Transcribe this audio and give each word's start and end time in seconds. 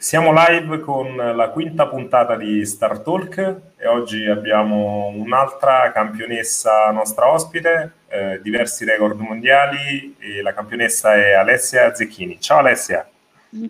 Siamo 0.00 0.32
live 0.32 0.78
con 0.78 1.16
la 1.16 1.48
quinta 1.48 1.88
puntata 1.88 2.36
di 2.36 2.64
Star 2.64 3.00
Talk 3.00 3.56
e 3.76 3.88
oggi 3.88 4.26
abbiamo 4.26 5.08
un'altra 5.08 5.90
campionessa 5.92 6.92
nostra 6.92 7.28
ospite, 7.32 7.94
eh, 8.06 8.40
diversi 8.40 8.84
record 8.84 9.18
mondiali 9.18 10.14
e 10.20 10.40
la 10.40 10.54
campionessa 10.54 11.16
è 11.16 11.32
Alessia 11.32 11.92
Zecchini. 11.92 12.40
Ciao 12.40 12.58
Alessia. 12.58 13.08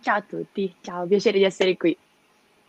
Ciao 0.03 0.17
a 0.17 0.21
tutti, 0.21 0.75
ciao, 0.83 1.07
piacere 1.07 1.39
di 1.39 1.45
essere 1.45 1.79
qui. 1.79 1.97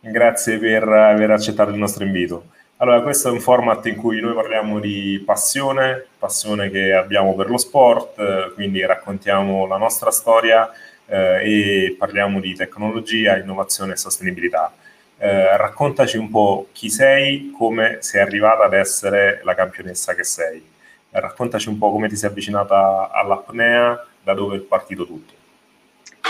Grazie 0.00 0.56
per 0.56 0.88
aver 0.88 1.30
accettato 1.30 1.70
il 1.70 1.76
nostro 1.76 2.02
invito. 2.02 2.46
Allora, 2.78 3.02
questo 3.02 3.28
è 3.28 3.30
un 3.30 3.40
format 3.40 3.84
in 3.84 3.96
cui 3.96 4.22
noi 4.22 4.32
parliamo 4.32 4.80
di 4.80 5.22
passione, 5.26 6.06
passione 6.18 6.70
che 6.70 6.94
abbiamo 6.94 7.34
per 7.34 7.50
lo 7.50 7.58
sport, 7.58 8.54
quindi 8.54 8.82
raccontiamo 8.86 9.66
la 9.66 9.76
nostra 9.76 10.10
storia 10.10 10.66
eh, 11.10 11.86
e 11.86 11.96
parliamo 11.98 12.40
di 12.40 12.54
tecnologia, 12.54 13.36
innovazione 13.36 13.94
e 13.94 13.96
sostenibilità. 13.96 14.72
Eh, 15.18 15.56
raccontaci 15.56 16.16
un 16.16 16.30
po' 16.30 16.68
chi 16.72 16.88
sei, 16.88 17.50
come 17.56 17.98
sei 18.00 18.22
arrivata 18.22 18.64
ad 18.64 18.72
essere 18.72 19.40
la 19.42 19.54
campionessa 19.54 20.14
che 20.14 20.24
sei. 20.24 20.64
Raccontaci 21.10 21.68
un 21.68 21.78
po' 21.78 21.90
come 21.90 22.08
ti 22.08 22.16
sei 22.16 22.30
avvicinata 22.30 23.10
all'apnea, 23.10 24.06
da 24.22 24.32
dove 24.34 24.56
è 24.56 24.60
partito 24.60 25.04
tutto. 25.04 25.39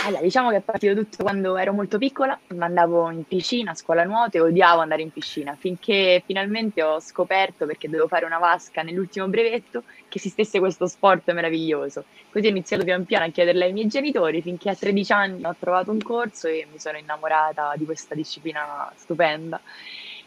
Allora, 0.03 0.23
diciamo 0.23 0.49
che 0.49 0.57
è 0.57 0.61
partito 0.63 0.95
tutto 0.95 1.23
quando 1.23 1.59
ero 1.59 1.75
molto 1.75 1.99
piccola, 1.99 2.39
andavo 2.57 3.11
in 3.11 3.25
piscina, 3.25 3.73
a 3.73 3.75
scuola 3.75 4.03
nuoto 4.05 4.39
e 4.39 4.41
odiavo 4.41 4.81
andare 4.81 5.03
in 5.03 5.13
piscina, 5.13 5.55
finché 5.59 6.23
finalmente 6.25 6.83
ho 6.83 7.01
scoperto, 7.01 7.67
perché 7.67 7.87
dovevo 7.87 8.09
fare 8.09 8.25
una 8.25 8.39
vasca 8.39 8.81
nell'ultimo 8.81 9.29
brevetto, 9.29 9.83
che 10.09 10.17
esistesse 10.17 10.59
questo 10.59 10.87
sport 10.87 11.31
meraviglioso. 11.33 12.05
Così 12.31 12.47
ho 12.47 12.51
iniziato 12.51 12.83
pian 12.85 13.05
piano 13.05 13.27
a 13.27 13.29
chiederle 13.29 13.67
ai 13.67 13.73
miei 13.75 13.89
genitori, 13.89 14.41
finché 14.41 14.71
a 14.71 14.75
13 14.75 15.13
anni 15.13 15.45
ho 15.45 15.55
trovato 15.59 15.91
un 15.91 16.01
corso 16.01 16.49
e 16.49 16.67
mi 16.73 16.79
sono 16.79 16.97
innamorata 16.97 17.75
di 17.77 17.85
questa 17.85 18.15
disciplina 18.15 18.91
stupenda 18.97 19.61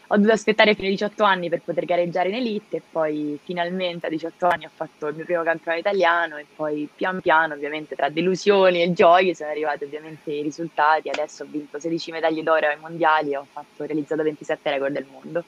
ho 0.08 0.16
dovuto 0.16 0.32
aspettare 0.32 0.74
fino 0.74 0.86
ai 0.86 0.92
18 0.92 1.24
anni 1.24 1.48
per 1.48 1.62
poter 1.62 1.84
gareggiare 1.84 2.28
in 2.28 2.34
elite 2.34 2.76
e 2.76 2.82
poi 2.90 3.38
finalmente 3.42 4.06
a 4.06 4.10
18 4.10 4.46
anni 4.46 4.66
ho 4.66 4.70
fatto 4.74 5.06
il 5.06 5.14
mio 5.14 5.24
primo 5.24 5.42
campionato 5.42 5.80
italiano 5.80 6.36
e 6.36 6.46
poi 6.54 6.88
pian 6.94 7.20
piano 7.20 7.54
ovviamente 7.54 7.94
tra 7.94 8.08
delusioni 8.10 8.82
e 8.82 8.92
gioie 8.92 9.34
sono 9.34 9.50
arrivati 9.50 9.84
ovviamente 9.84 10.30
i 10.30 10.42
risultati, 10.42 11.08
adesso 11.08 11.44
ho 11.44 11.46
vinto 11.48 11.78
16 11.78 12.10
medaglie 12.10 12.42
d'oro 12.42 12.66
ai 12.66 12.78
mondiali 12.78 13.32
e 13.32 13.36
ho 13.38 13.46
fatto, 13.50 13.84
realizzato 13.84 14.22
27 14.22 14.70
record 14.70 14.92
del 14.92 15.06
mondo. 15.10 15.44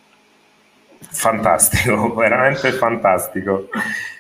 Fantastico, 0.98 2.12
veramente 2.16 2.72
fantastico. 2.72 3.69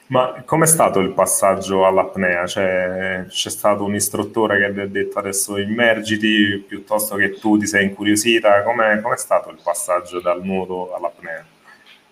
Ma 0.08 0.42
com'è 0.44 0.66
stato 0.66 1.00
il 1.00 1.12
passaggio 1.12 1.84
all'apnea? 1.84 2.46
Cioè, 2.46 3.24
c'è 3.28 3.50
stato 3.50 3.84
un 3.84 3.94
istruttore 3.94 4.58
che 4.58 4.72
vi 4.72 4.80
ha 4.80 4.86
detto 4.86 5.18
adesso 5.18 5.56
immergiti 5.58 6.64
piuttosto 6.66 7.16
che 7.16 7.38
tu 7.38 7.58
ti 7.58 7.66
sei 7.66 7.86
incuriosita? 7.86 8.62
Com'è, 8.62 9.00
com'è 9.00 9.16
stato 9.16 9.50
il 9.50 9.58
passaggio 9.60 10.20
dal 10.20 10.42
nuoto 10.44 10.94
all'apnea? 10.94 11.44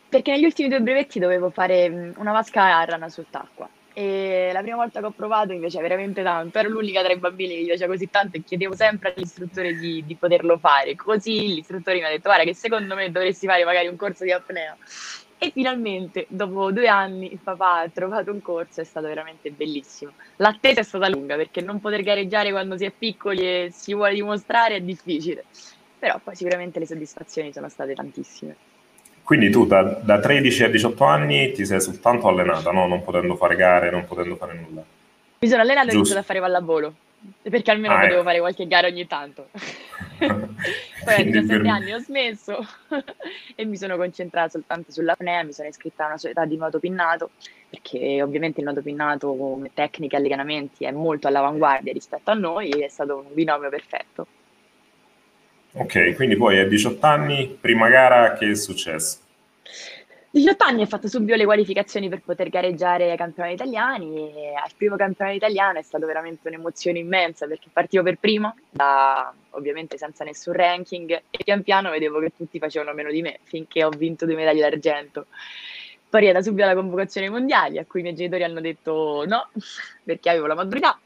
Perché 0.08 0.32
negli 0.32 0.44
ultimi 0.44 0.68
due 0.68 0.80
brevetti 0.80 1.20
dovevo 1.20 1.50
fare 1.50 2.12
una 2.16 2.32
vasca 2.32 2.78
a 2.78 2.84
rana 2.84 3.08
sott'acqua 3.08 3.68
e 3.96 4.50
la 4.52 4.60
prima 4.60 4.76
volta 4.76 4.98
che 4.98 5.06
ho 5.06 5.12
provato 5.12 5.56
piaceva 5.56 5.82
veramente 5.82 6.22
tanto, 6.24 6.58
ero 6.58 6.68
l'unica 6.68 7.00
tra 7.02 7.12
i 7.12 7.18
bambini 7.18 7.54
che 7.54 7.62
gli 7.62 7.66
piaceva 7.66 7.92
così 7.92 8.10
tanto 8.10 8.36
e 8.36 8.42
chiedevo 8.42 8.74
sempre 8.74 9.14
all'istruttore 9.14 9.74
di, 9.76 10.04
di 10.04 10.16
poterlo 10.16 10.58
fare. 10.58 10.96
Così 10.96 11.54
l'istruttore 11.54 11.98
mi 11.98 12.04
ha 12.04 12.08
detto: 12.08 12.22
Guarda, 12.28 12.42
che 12.44 12.54
secondo 12.54 12.96
me 12.96 13.10
dovresti 13.12 13.46
fare 13.46 13.64
magari 13.64 13.86
un 13.86 13.96
corso 13.96 14.24
di 14.24 14.32
apnea. 14.32 14.76
E 15.38 15.50
finalmente, 15.52 16.26
dopo 16.28 16.72
due 16.72 16.88
anni, 16.88 17.32
il 17.32 17.38
papà 17.38 17.80
ha 17.80 17.88
trovato 17.88 18.32
un 18.32 18.40
corso, 18.40 18.80
è 18.80 18.84
stato 18.84 19.06
veramente 19.06 19.50
bellissimo. 19.52 20.12
L'attesa 20.36 20.80
è 20.80 20.84
stata 20.84 21.08
lunga 21.08 21.36
perché 21.36 21.60
non 21.60 21.80
poter 21.80 22.02
gareggiare 22.02 22.50
quando 22.50 22.76
si 22.76 22.84
è 22.84 22.90
piccoli 22.92 23.42
e 23.42 23.68
si 23.72 23.94
vuole 23.94 24.14
dimostrare 24.14 24.76
è 24.76 24.80
difficile, 24.80 25.44
però 25.98 26.18
poi 26.22 26.34
sicuramente 26.34 26.78
le 26.80 26.86
soddisfazioni 26.86 27.52
sono 27.52 27.68
state 27.68 27.94
tantissime. 27.94 28.56
Quindi 29.24 29.48
tu 29.48 29.64
da, 29.64 29.82
da 29.82 30.20
13 30.20 30.64
a 30.64 30.68
18 30.68 31.04
anni 31.04 31.52
ti 31.52 31.64
sei 31.64 31.80
soltanto 31.80 32.28
allenata, 32.28 32.70
no? 32.70 32.86
non 32.86 33.02
potendo 33.02 33.36
fare 33.36 33.56
gare, 33.56 33.90
non 33.90 34.04
potendo 34.04 34.36
fare 34.36 34.52
nulla. 34.52 34.84
Mi 35.38 35.48
sono 35.48 35.62
allenata 35.62 35.88
e 35.88 35.92
ho 35.92 35.94
iniziato 35.94 36.20
a 36.20 36.24
fare 36.24 36.40
pallavolo, 36.40 36.94
perché 37.40 37.70
almeno 37.70 37.94
ah, 37.94 38.00
potevo 38.00 38.16
ecco. 38.16 38.24
fare 38.24 38.38
qualche 38.40 38.66
gara 38.66 38.86
ogni 38.86 39.06
tanto. 39.06 39.48
Poi 40.18 41.14
a 41.14 41.22
17 41.22 41.46
per... 41.46 41.66
anni 41.66 41.92
ho 41.94 41.98
smesso 42.00 42.66
e 43.56 43.64
mi 43.64 43.78
sono 43.78 43.96
concentrata 43.96 44.50
soltanto 44.50 44.92
sull'apnea, 44.92 45.42
mi 45.42 45.52
sono 45.54 45.68
iscritta 45.68 46.04
a 46.04 46.08
una 46.08 46.18
società 46.18 46.44
di 46.44 46.58
nuoto 46.58 46.78
pinnato, 46.78 47.30
perché 47.70 48.22
ovviamente 48.22 48.60
il 48.60 48.66
nuoto 48.66 48.82
pinnato 48.82 49.34
come 49.34 49.70
tecniche 49.72 50.16
e 50.16 50.18
allenamenti 50.18 50.84
è 50.84 50.90
molto 50.90 51.28
all'avanguardia 51.28 51.94
rispetto 51.94 52.30
a 52.30 52.34
noi 52.34 52.68
e 52.68 52.84
è 52.84 52.88
stato 52.88 53.24
un 53.26 53.32
binomio 53.32 53.70
perfetto. 53.70 54.26
Ok, 55.76 56.14
quindi 56.14 56.36
poi 56.36 56.58
a 56.60 56.66
18 56.66 57.04
anni, 57.04 57.56
prima 57.60 57.88
gara, 57.88 58.34
che 58.34 58.50
è 58.50 58.54
successo? 58.54 59.22
18 60.34 60.64
anni 60.64 60.82
ho 60.82 60.86
fatto 60.86 61.06
subito 61.06 61.36
le 61.36 61.44
qualificazioni 61.44 62.08
per 62.08 62.20
poter 62.20 62.48
gareggiare 62.48 63.12
ai 63.12 63.16
campionati 63.16 63.54
italiani 63.54 64.34
e 64.34 64.54
al 64.54 64.72
primo 64.76 64.96
campionato 64.96 65.36
italiano 65.36 65.78
è 65.78 65.82
stata 65.82 66.04
veramente 66.06 66.48
un'emozione 66.48 66.98
immensa 66.98 67.46
perché 67.46 67.68
partivo 67.72 68.02
per 68.02 68.18
primo, 68.18 68.56
da, 68.68 69.32
ovviamente 69.50 69.96
senza 69.96 70.24
nessun 70.24 70.54
ranking 70.54 71.22
e 71.30 71.44
pian 71.44 71.62
piano 71.62 71.90
vedevo 71.90 72.18
che 72.18 72.32
tutti 72.36 72.58
facevano 72.58 72.92
meno 72.94 73.12
di 73.12 73.22
me 73.22 73.38
finché 73.44 73.84
ho 73.84 73.90
vinto 73.90 74.26
due 74.26 74.34
medaglie 74.34 74.62
d'argento. 74.62 75.26
Poi 76.08 76.32
da 76.32 76.42
subito 76.42 76.64
alla 76.64 76.74
convocazione 76.74 77.28
ai 77.28 77.32
mondiali 77.32 77.78
a 77.78 77.84
cui 77.84 78.00
i 78.00 78.02
miei 78.02 78.16
genitori 78.16 78.42
hanno 78.42 78.60
detto 78.60 79.24
no 79.28 79.50
perché 80.02 80.30
avevo 80.30 80.46
la 80.46 80.54
maturità. 80.54 80.98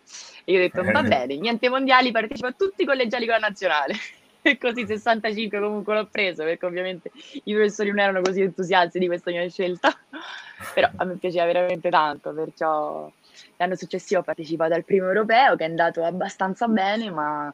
E 0.44 0.52
io 0.52 0.58
ho 0.58 0.62
detto 0.62 0.82
va 0.82 1.02
bene, 1.02 1.36
niente 1.36 1.68
mondiali, 1.68 2.12
partecipo 2.12 2.47
a 2.47 2.52
tutti 2.52 2.80
i 2.80 2.86
collegiali 2.86 3.26
con 3.26 3.34
la 3.34 3.47
nazionale 3.48 3.94
e 4.43 4.56
così 4.59 4.87
65 4.87 5.60
comunque 5.60 5.94
l'ho 5.94 6.06
preso 6.06 6.44
perché 6.44 6.66
ovviamente 6.66 7.10
i 7.44 7.53
professori 7.53 7.88
non 7.91 8.00
erano 8.00 8.21
così 8.21 8.43
entusiasti 8.43 8.99
di 8.99 9.06
questa 9.06 9.31
mia 9.31 9.49
scelta. 9.49 9.94
Però 10.75 10.88
a 10.97 11.04
me 11.04 11.16
piaceva 11.16 11.47
veramente 11.47 11.88
tanto 11.91 12.32
perciò 12.32 13.10
l'anno 13.56 13.77
successivo 13.77 14.21
ho 14.21 14.25
partecipato 14.25 14.75
al 14.75 14.84
primo 14.84 15.06
europeo 15.06 15.54
che 15.54 15.65
è 15.65 15.69
andato 15.69 16.03
abbastanza 16.03 16.66
bene 16.66 17.10
ma 17.10 17.53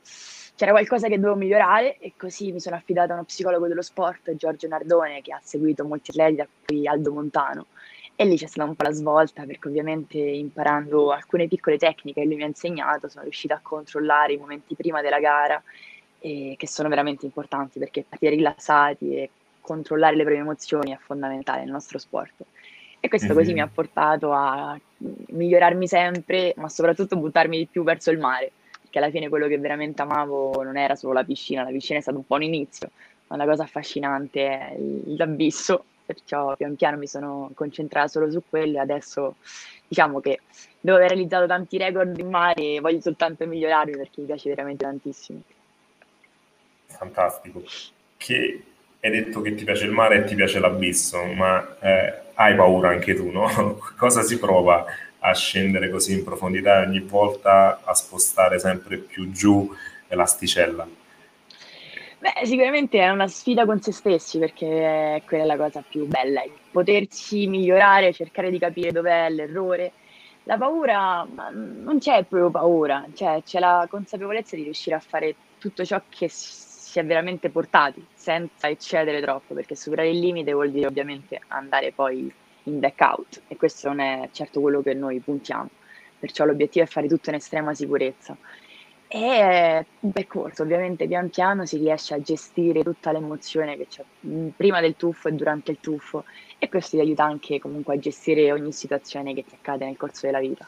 c'era 0.56 0.70
qualcosa 0.70 1.08
che 1.08 1.16
dovevo 1.16 1.36
migliorare 1.36 1.98
e 1.98 2.14
così 2.16 2.52
mi 2.52 2.60
sono 2.60 2.76
affidata 2.76 3.12
a 3.12 3.16
uno 3.16 3.24
psicologo 3.24 3.66
dello 3.66 3.82
sport 3.82 4.34
Giorgio 4.36 4.68
Nardone 4.68 5.20
che 5.20 5.34
ha 5.34 5.40
seguito 5.42 5.84
molti 5.84 6.10
atleti 6.10 6.36
da 6.36 6.48
cui 6.64 6.86
Aldo 6.86 7.12
Montano 7.12 7.66
e 8.16 8.24
lì 8.24 8.36
c'è 8.38 8.46
stata 8.46 8.68
un 8.68 8.76
po' 8.76 8.84
la 8.84 8.92
svolta 8.92 9.44
perché 9.44 9.68
ovviamente 9.68 10.16
imparando 10.18 11.10
alcune 11.10 11.48
piccole 11.48 11.76
tecniche 11.76 12.20
che 12.20 12.26
lui 12.26 12.36
mi 12.36 12.44
ha 12.44 12.46
insegnato 12.46 13.08
sono 13.08 13.24
riuscita 13.24 13.56
a 13.56 13.60
controllare 13.60 14.34
i 14.34 14.38
momenti 14.38 14.74
prima 14.74 15.02
della 15.02 15.18
gara 15.18 15.62
e 16.24 16.54
che 16.56 16.66
sono 16.66 16.88
veramente 16.88 17.26
importanti 17.26 17.78
perché 17.78 18.02
partire 18.08 18.34
rilassati 18.34 19.14
e 19.14 19.30
controllare 19.60 20.16
le 20.16 20.22
proprie 20.22 20.42
emozioni 20.42 20.90
è 20.90 20.98
fondamentale 20.98 21.60
nel 21.60 21.70
nostro 21.70 21.98
sport. 21.98 22.32
E 22.98 23.08
questo 23.08 23.28
mm-hmm. 23.28 23.36
così 23.36 23.52
mi 23.52 23.60
ha 23.60 23.68
portato 23.68 24.32
a 24.32 24.78
migliorarmi 24.96 25.86
sempre, 25.86 26.54
ma 26.56 26.70
soprattutto 26.70 27.18
buttarmi 27.18 27.58
di 27.58 27.66
più 27.66 27.82
verso 27.84 28.10
il 28.10 28.18
mare, 28.18 28.52
perché 28.80 28.96
alla 28.96 29.10
fine 29.10 29.28
quello 29.28 29.46
che 29.48 29.58
veramente 29.58 30.00
amavo 30.00 30.62
non 30.62 30.78
era 30.78 30.94
solo 30.94 31.12
la 31.12 31.24
piscina, 31.24 31.62
la 31.62 31.68
piscina 31.68 31.98
è 31.98 32.02
stato 32.02 32.16
un 32.16 32.26
po' 32.26 32.36
un 32.36 32.44
inizio, 32.44 32.90
ma 33.26 33.36
la 33.36 33.44
cosa 33.44 33.64
affascinante 33.64 34.48
è 34.48 34.76
l'abisso, 35.16 35.84
perciò 36.06 36.56
pian 36.56 36.74
piano 36.76 36.96
mi 36.96 37.06
sono 37.06 37.50
concentrata 37.52 38.08
solo 38.08 38.30
su 38.30 38.42
quello 38.48 38.78
e 38.78 38.80
adesso 38.80 39.36
diciamo 39.86 40.20
che 40.20 40.40
dopo 40.80 40.96
aver 40.96 41.10
realizzato 41.10 41.46
tanti 41.46 41.76
record 41.76 42.18
in 42.18 42.30
mare 42.30 42.80
voglio 42.80 43.00
soltanto 43.00 43.46
migliorarmi 43.46 43.96
perché 43.96 44.20
mi 44.20 44.26
piace 44.26 44.48
veramente 44.50 44.84
tantissimo 44.84 45.42
fantastico. 46.96 47.62
Che 48.16 48.62
hai 49.00 49.10
detto 49.10 49.40
che 49.42 49.54
ti 49.54 49.64
piace 49.64 49.84
il 49.84 49.90
mare 49.90 50.18
e 50.18 50.24
ti 50.24 50.34
piace 50.34 50.58
l'abisso, 50.58 51.22
ma 51.24 51.76
eh, 51.80 52.14
hai 52.34 52.54
paura 52.54 52.88
anche 52.90 53.14
tu, 53.14 53.30
no? 53.30 53.78
Cosa 53.96 54.22
si 54.22 54.38
prova 54.38 54.84
a 55.18 55.34
scendere 55.34 55.90
così 55.90 56.12
in 56.12 56.24
profondità 56.24 56.82
e 56.82 56.86
ogni 56.86 57.00
volta 57.00 57.80
a 57.84 57.94
spostare 57.94 58.58
sempre 58.58 58.98
più 58.98 59.30
giù 59.30 59.70
l'asticella? 60.08 60.86
Beh, 62.18 62.46
sicuramente 62.46 62.98
è 62.98 63.10
una 63.10 63.28
sfida 63.28 63.66
con 63.66 63.82
se 63.82 63.92
stessi 63.92 64.38
perché 64.38 65.22
quella 65.26 65.42
è 65.42 65.46
la 65.46 65.58
cosa 65.58 65.84
più 65.86 66.06
bella, 66.06 66.42
potersi 66.70 67.46
migliorare, 67.46 68.14
cercare 68.14 68.50
di 68.50 68.58
capire 68.58 68.92
dov'è 68.92 69.28
l'errore. 69.28 69.92
La 70.44 70.56
paura, 70.56 71.26
non 71.52 71.98
c'è 71.98 72.24
proprio 72.24 72.50
paura, 72.50 73.06
cioè 73.14 73.42
c'è 73.44 73.58
la 73.58 73.86
consapevolezza 73.90 74.56
di 74.56 74.62
riuscire 74.62 74.96
a 74.96 75.00
fare 75.00 75.34
tutto 75.58 75.84
ciò 75.84 76.00
che 76.08 76.28
si 76.28 76.52
è 77.00 77.04
veramente 77.04 77.50
portati 77.50 78.04
senza 78.14 78.68
eccedere 78.68 79.20
troppo, 79.20 79.54
perché 79.54 79.74
superare 79.74 80.10
il 80.10 80.18
limite 80.18 80.52
vuol 80.52 80.70
dire 80.70 80.86
ovviamente 80.86 81.40
andare 81.48 81.92
poi 81.92 82.32
in 82.64 82.80
back 82.80 83.00
out 83.00 83.42
e 83.48 83.56
questo 83.56 83.88
non 83.88 84.00
è 84.00 84.28
certo 84.32 84.60
quello 84.60 84.82
che 84.82 84.94
noi 84.94 85.20
puntiamo. 85.20 85.68
Perciò 86.18 86.44
l'obiettivo 86.44 86.84
è 86.84 86.88
fare 86.88 87.08
tutto 87.08 87.30
in 87.30 87.36
estrema 87.36 87.74
sicurezza. 87.74 88.36
E 89.06 89.86
un 90.00 90.12
percorso, 90.12 90.62
ovviamente 90.62 91.06
pian 91.06 91.30
piano 91.30 91.66
si 91.66 91.76
riesce 91.76 92.14
a 92.14 92.20
gestire 92.20 92.82
tutta 92.82 93.12
l'emozione 93.12 93.76
che 93.76 93.86
c'è 93.86 94.02
prima 94.56 94.80
del 94.80 94.96
tuffo 94.96 95.28
e 95.28 95.32
durante 95.32 95.70
il 95.70 95.78
tuffo 95.80 96.24
e 96.58 96.68
questo 96.68 96.96
ti 96.96 97.02
aiuta 97.02 97.24
anche 97.24 97.60
comunque 97.60 97.94
a 97.94 97.98
gestire 97.98 98.50
ogni 98.50 98.72
situazione 98.72 99.34
che 99.34 99.44
ti 99.44 99.54
accade 99.54 99.84
nel 99.84 99.96
corso 99.96 100.26
della 100.26 100.40
vita. 100.40 100.66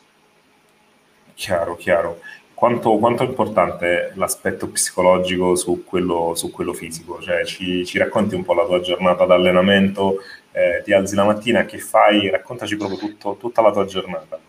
Chiaro, 1.37 1.77
chiaro. 1.77 2.21
quanto, 2.55 2.97
quanto, 2.97 3.23
è 3.23 3.27
importante 3.27 4.13
l'aspetto 4.15 4.71
psicologico 4.71 5.55
su 5.55 5.85
quello, 5.85 6.35
su 6.35 6.51
quello 6.51 6.73
fisico? 6.73 7.21
Cioè, 7.21 7.45
ci, 7.45 7.85
ci, 7.85 7.99
racconti 7.99 8.35
un 8.35 8.43
po' 8.43 8.55
la 8.55 8.65
tua 8.65 8.81
giornata 8.81 9.27
d'allenamento, 9.27 10.23
eh, 10.53 10.81
ti 10.83 10.95
alzi 10.95 11.15
la 11.15 11.25
mattina, 11.25 11.67
che 11.67 11.77
fai? 11.79 12.31
Raccontaci 12.31 12.77
proprio 12.79 12.99
tutto, 12.99 13.37
tutta 13.39 13.61
la 13.61 13.71
tua 13.71 13.85
giornata. 13.85 14.41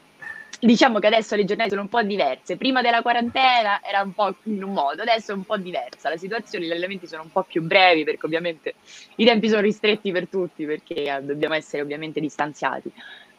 Diciamo 0.59 0.99
che 0.99 1.07
adesso 1.07 1.35
le 1.35 1.43
giornate 1.43 1.71
sono 1.71 1.81
un 1.81 1.89
po' 1.89 2.01
diverse. 2.01 2.55
Prima 2.55 2.81
della 2.81 3.01
quarantena 3.01 3.81
era 3.83 4.01
un 4.01 4.13
po' 4.13 4.33
in 4.43 4.63
un 4.63 4.71
modo, 4.71 5.01
adesso 5.01 5.33
è 5.33 5.35
un 5.35 5.43
po' 5.43 5.57
diversa. 5.57 6.07
La 6.07 6.17
situazione, 6.17 6.65
gli 6.65 6.71
allenamenti 6.71 7.05
sono 7.05 7.23
un 7.23 7.31
po' 7.31 7.43
più 7.43 7.61
brevi 7.61 8.05
perché 8.05 8.25
ovviamente 8.25 8.75
i 9.17 9.25
tempi 9.25 9.49
sono 9.49 9.61
ristretti 9.61 10.09
per 10.13 10.29
tutti 10.29 10.65
perché 10.65 11.03
eh, 11.03 11.21
dobbiamo 11.21 11.53
essere 11.53 11.81
ovviamente 11.81 12.21
distanziati. 12.21 12.89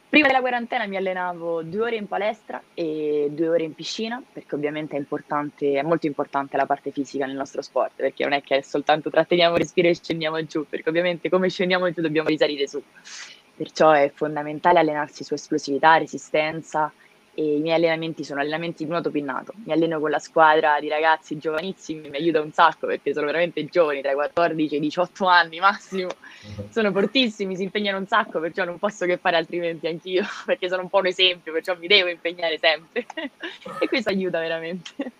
Prima 0.09 0.27
della 0.27 0.41
quarantena 0.41 0.87
mi 0.87 0.97
allenavo 0.97 1.63
due 1.63 1.83
ore 1.83 1.97
in 1.97 2.09
palestra 2.09 2.63
e 2.73 3.29
due 3.31 3.49
ore 3.49 3.65
in 3.65 3.75
piscina, 3.75 4.23
perché 4.33 4.55
ovviamente 4.55 4.97
è, 4.97 4.99
importante, 4.99 5.79
è 5.79 5.83
molto 5.83 6.07
importante 6.07 6.57
la 6.57 6.65
parte 6.65 6.91
fisica 6.91 7.27
nel 7.27 7.37
nostro 7.37 7.61
sport, 7.61 7.93
perché 7.97 8.25
non 8.25 8.33
è 8.33 8.41
che 8.41 8.63
soltanto 8.63 9.11
tratteniamo 9.11 9.57
il 9.57 9.61
respiro 9.61 9.89
e 9.89 9.95
scendiamo 9.95 10.43
giù, 10.47 10.65
perché 10.67 10.89
ovviamente 10.89 11.29
come 11.29 11.51
scendiamo 11.51 11.93
giù 11.93 12.01
dobbiamo 12.01 12.29
risalire 12.29 12.67
su. 12.67 12.83
Perciò 13.55 13.91
è 13.91 14.11
fondamentale 14.15 14.79
allenarsi 14.79 15.25
su 15.25 15.35
esplosività, 15.35 15.99
resistenza 15.99 16.91
e 17.39 17.55
i 17.55 17.61
miei 17.61 17.77
allenamenti 17.77 18.25
sono 18.25 18.41
allenamenti 18.41 18.83
di 18.83 18.91
nuoto 18.91 19.13
pinnato. 19.13 19.53
Mi 19.65 19.73
alleno 19.73 20.01
con 20.01 20.11
la 20.11 20.19
squadra 20.19 20.81
di 20.81 20.89
ragazzi 20.89 21.39
giovanissimi, 21.39 22.09
mi 22.09 22.17
aiuta 22.17 22.41
un 22.41 22.51
sacco 22.51 22.89
perché 22.89 23.13
sono 23.13 23.27
veramente 23.27 23.65
giovani, 23.67 24.03
tra 24.03 24.11
i 24.11 24.15
14 24.15 24.75
e 24.75 24.79
i 24.79 24.81
18 24.81 25.25
anni 25.25 25.61
massimo. 25.61 26.09
Sono 26.71 26.91
fortissimi, 26.91 27.55
si 27.55 27.63
impegnano 27.63 27.99
un 27.99 28.09
sacco, 28.09 28.41
perciò 28.41 28.65
non 28.65 28.81
posso 28.81 29.07
che 29.07 29.19
fare 29.19 29.37
altrimenti 29.37 29.87
anch'io, 29.87 30.25
perché 30.47 30.69
sono 30.69 30.83
un 30.83 30.89
po' 30.89 30.99
un 30.99 31.07
esempio, 31.07 31.53
perciò 31.53 31.77
mi 31.79 31.87
devo 31.87 32.09
impegnare 32.09 32.59
sempre. 32.59 33.07
e 33.79 33.87
questo 33.87 34.09
aiuta 34.09 34.41
veramente. 34.41 35.13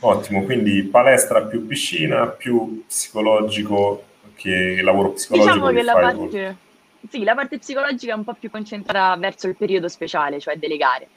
Ottimo, 0.00 0.44
quindi 0.44 0.82
palestra 0.82 1.40
più 1.44 1.66
piscina, 1.66 2.26
più 2.26 2.84
psicologico 2.86 4.04
che 4.34 4.82
lavoro 4.82 5.12
psicologico. 5.12 5.54
Diciamo 5.54 5.70
che, 5.70 5.76
che 5.76 5.82
la 5.82 5.92
parte 5.94 6.66
sì, 7.06 7.22
la 7.22 7.34
parte 7.34 7.58
psicologica 7.58 8.12
è 8.12 8.16
un 8.16 8.24
po' 8.24 8.34
più 8.34 8.50
concentrata 8.50 9.16
verso 9.18 9.46
il 9.46 9.56
periodo 9.56 9.88
speciale, 9.88 10.40
cioè 10.40 10.56
delle 10.56 10.76
gare. 10.76 11.08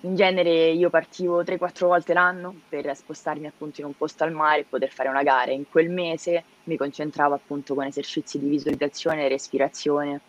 In 0.00 0.14
genere 0.14 0.70
io 0.70 0.90
partivo 0.90 1.42
3-4 1.42 1.86
volte 1.86 2.12
l'anno 2.12 2.54
per 2.68 2.94
spostarmi 2.94 3.46
appunto 3.46 3.80
in 3.80 3.86
un 3.86 3.96
posto 3.96 4.24
al 4.24 4.32
mare 4.32 4.60
e 4.60 4.66
poter 4.68 4.90
fare 4.90 5.08
una 5.08 5.22
gara. 5.22 5.52
In 5.52 5.68
quel 5.68 5.88
mese 5.88 6.44
mi 6.64 6.76
concentravo 6.76 7.34
appunto 7.34 7.74
con 7.74 7.86
esercizi 7.86 8.38
di 8.38 8.48
visualizzazione 8.48 9.24
e 9.24 9.28
respirazione 9.28 10.20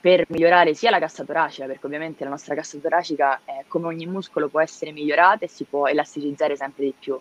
per 0.00 0.24
migliorare 0.28 0.74
sia 0.74 0.90
la 0.90 0.98
cassa 0.98 1.24
toracica, 1.24 1.66
perché 1.66 1.84
ovviamente 1.84 2.24
la 2.24 2.30
nostra 2.30 2.54
cassa 2.54 2.78
toracica, 2.78 3.42
è, 3.44 3.64
come 3.68 3.88
ogni 3.88 4.06
muscolo, 4.06 4.48
può 4.48 4.60
essere 4.60 4.90
migliorata 4.92 5.44
e 5.44 5.48
si 5.48 5.64
può 5.64 5.86
elasticizzare 5.86 6.56
sempre 6.56 6.84
di 6.84 6.94
più. 6.98 7.18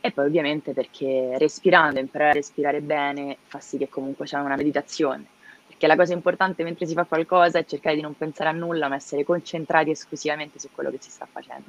E 0.00 0.10
poi 0.12 0.26
ovviamente 0.26 0.72
perché 0.72 1.36
respirando, 1.38 2.00
imparare 2.00 2.30
a 2.30 2.34
respirare 2.34 2.80
bene, 2.80 3.36
fa 3.44 3.60
sì 3.60 3.76
che 3.76 3.88
comunque 3.88 4.24
c'è 4.24 4.38
una 4.38 4.56
meditazione 4.56 5.38
che 5.80 5.86
la 5.86 5.96
cosa 5.96 6.12
importante 6.12 6.62
mentre 6.62 6.84
si 6.84 6.92
fa 6.92 7.04
qualcosa 7.04 7.58
è 7.58 7.64
cercare 7.64 7.96
di 7.96 8.02
non 8.02 8.14
pensare 8.14 8.50
a 8.50 8.52
nulla, 8.52 8.88
ma 8.88 8.96
essere 8.96 9.24
concentrati 9.24 9.88
esclusivamente 9.88 10.58
su 10.58 10.68
quello 10.70 10.90
che 10.90 10.98
si 11.00 11.08
sta 11.08 11.26
facendo. 11.32 11.68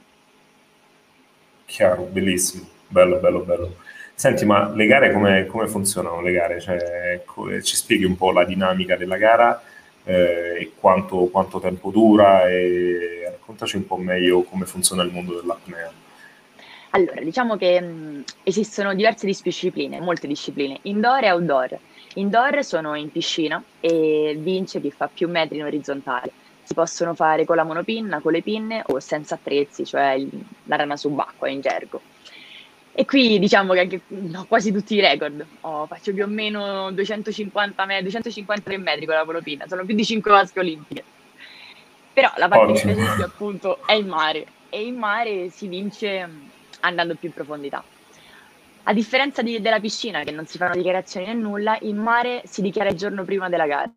Chiaro, 1.64 2.04
bellissimo, 2.12 2.68
bello, 2.90 3.20
bello, 3.20 3.40
bello. 3.40 3.76
Senti, 4.14 4.44
ma 4.44 4.70
le 4.76 4.86
gare 4.86 5.14
come, 5.14 5.46
come 5.46 5.70
funzionano? 5.70 6.20
Le 6.20 6.34
gare? 6.34 6.60
Cioè, 6.60 7.24
ci 7.64 7.76
spieghi 7.78 8.04
un 8.04 8.18
po' 8.18 8.34
la 8.34 8.44
dinamica 8.44 8.98
della 8.98 9.16
gara 9.16 9.64
eh, 10.04 10.58
e 10.60 10.72
quanto, 10.78 11.28
quanto, 11.28 11.62
tempo 11.62 11.90
dura 11.90 12.50
e 12.50 13.30
raccontaci 13.32 13.78
un 13.78 13.88
po' 13.88 13.96
meglio 13.96 14.44
come 14.44 14.66
funziona 14.66 15.04
il 15.04 15.12
mondo 15.14 15.40
dell'apnea. 15.40 15.90
Allora, 16.92 17.22
diciamo 17.22 17.56
che 17.56 17.80
mh, 17.80 18.24
esistono 18.44 18.94
diverse 18.94 19.26
discipline, 19.26 20.02
molte 20.02 20.28
discipline, 20.28 20.80
indoor 20.84 21.24
e 21.24 21.32
outdoor. 21.32 21.80
Indoor 22.16 22.64
sono 22.66 22.96
in 22.96 23.10
piscina 23.12 23.64
e 23.80 24.36
vince 24.38 24.82
chi 24.82 24.92
fa 24.92 25.08
più 25.08 25.30
metri 25.30 25.58
in 25.58 25.64
orizzontale. 25.64 26.32
Si 26.64 26.74
possono 26.74 27.14
fare 27.16 27.46
con 27.46 27.56
la 27.56 27.64
monopinna, 27.64 28.20
con 28.20 28.34
le 28.34 28.42
pinne 28.42 28.84
o 28.88 29.00
senza 29.00 29.36
attrezzi, 29.36 29.86
cioè 29.86 30.12
il, 30.12 30.30
la 30.66 30.76
rana 30.76 30.98
subacquea 30.98 31.52
in 31.52 31.62
gergo. 31.62 32.02
E 32.94 33.06
qui 33.06 33.40
diciamo 33.40 33.72
che 33.72 33.80
anche 33.80 34.02
no, 34.08 34.46
quasi 34.46 34.74
tutti 34.74 34.96
i 34.96 35.00
record. 35.00 35.46
Oh, 35.62 35.86
faccio 35.86 36.14
più 36.14 36.24
o 36.24 36.28
meno 36.28 36.92
250 36.92 37.86
me- 37.86 38.02
253 38.02 38.78
metri 38.78 39.06
con 39.06 39.16
la 39.16 39.24
monopinna, 39.24 39.66
sono 39.66 39.86
più 39.86 39.96
di 39.96 40.04
5 40.04 40.30
vasche 40.30 40.60
olimpiche. 40.60 41.04
Però 42.12 42.30
la 42.36 42.50
parte 42.50 42.74
Ottimo. 42.74 43.16
che 43.16 43.24
appunto 43.24 43.80
è 43.86 43.94
il 43.94 44.06
mare 44.06 44.46
e 44.68 44.86
in 44.86 44.98
mare 44.98 45.50
si 45.50 45.68
vince 45.68 46.50
andando 46.82 47.16
più 47.16 47.30
in 47.30 47.34
profondità. 47.34 47.84
A 48.84 48.94
differenza 48.94 49.42
di, 49.42 49.62
della 49.62 49.80
piscina, 49.80 50.24
che 50.24 50.32
non 50.32 50.46
si 50.46 50.58
fanno 50.58 50.76
dichiarazioni 50.76 51.28
né 51.28 51.34
nulla, 51.34 51.78
in 51.82 51.98
mare 51.98 52.42
si 52.46 52.62
dichiara 52.62 52.90
il 52.90 52.98
giorno 52.98 53.24
prima 53.24 53.48
della 53.48 53.68
gara 53.68 53.92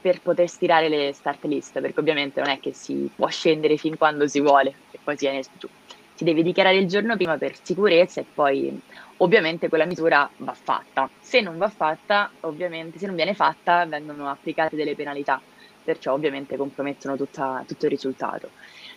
per 0.00 0.20
poter 0.20 0.48
stirare 0.48 0.88
le 0.88 1.12
start 1.12 1.44
list, 1.44 1.80
perché 1.80 2.00
ovviamente 2.00 2.40
non 2.40 2.50
è 2.50 2.60
che 2.60 2.72
si 2.72 3.10
può 3.14 3.28
scendere 3.28 3.76
fin 3.76 3.96
quando 3.96 4.26
si 4.26 4.40
vuole 4.40 4.74
e 4.90 4.98
poi 5.02 5.16
si 5.16 5.26
viene 5.28 5.44
giù. 5.56 5.68
Si 6.14 6.24
deve 6.24 6.42
dichiarare 6.42 6.76
il 6.76 6.88
giorno 6.88 7.16
prima 7.16 7.36
per 7.38 7.54
sicurezza 7.62 8.20
e 8.20 8.24
poi 8.32 8.80
ovviamente 9.18 9.68
quella 9.68 9.84
misura 9.84 10.28
va 10.38 10.54
fatta. 10.54 11.08
Se 11.20 11.40
non 11.40 11.56
va 11.58 11.68
fatta, 11.68 12.30
ovviamente, 12.40 12.98
se 12.98 13.06
non 13.06 13.14
viene 13.14 13.34
fatta, 13.34 13.86
vengono 13.86 14.28
applicate 14.28 14.74
delle 14.74 14.96
penalità, 14.96 15.40
perciò 15.84 16.12
ovviamente 16.12 16.56
compromettono 16.56 17.16
tutta, 17.16 17.62
tutto 17.66 17.84
il 17.84 17.90
risultato. 17.90 18.50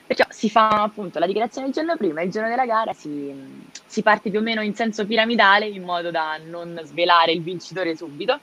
Perciò 0.06 0.26
si 0.30 0.50
fa 0.50 0.84
appunto 0.84 1.20
la 1.20 1.26
dichiarazione 1.26 1.68
il 1.68 1.74
giorno 1.74 1.96
prima, 1.96 2.22
il 2.22 2.32
giorno 2.32 2.50
della 2.50 2.66
gara 2.66 2.92
si, 2.94 3.34
si 3.86 4.02
parte 4.02 4.30
più 4.30 4.40
o 4.40 4.42
meno 4.42 4.62
in 4.62 4.76
senso 4.76 5.06
piramidale 5.06 5.68
in 5.68 5.84
modo 5.84 6.12
da 6.12 6.38
non 6.44 6.80
svelare 6.84 7.32
il 7.32 7.42
vincitore 7.42 7.96
subito, 7.96 8.38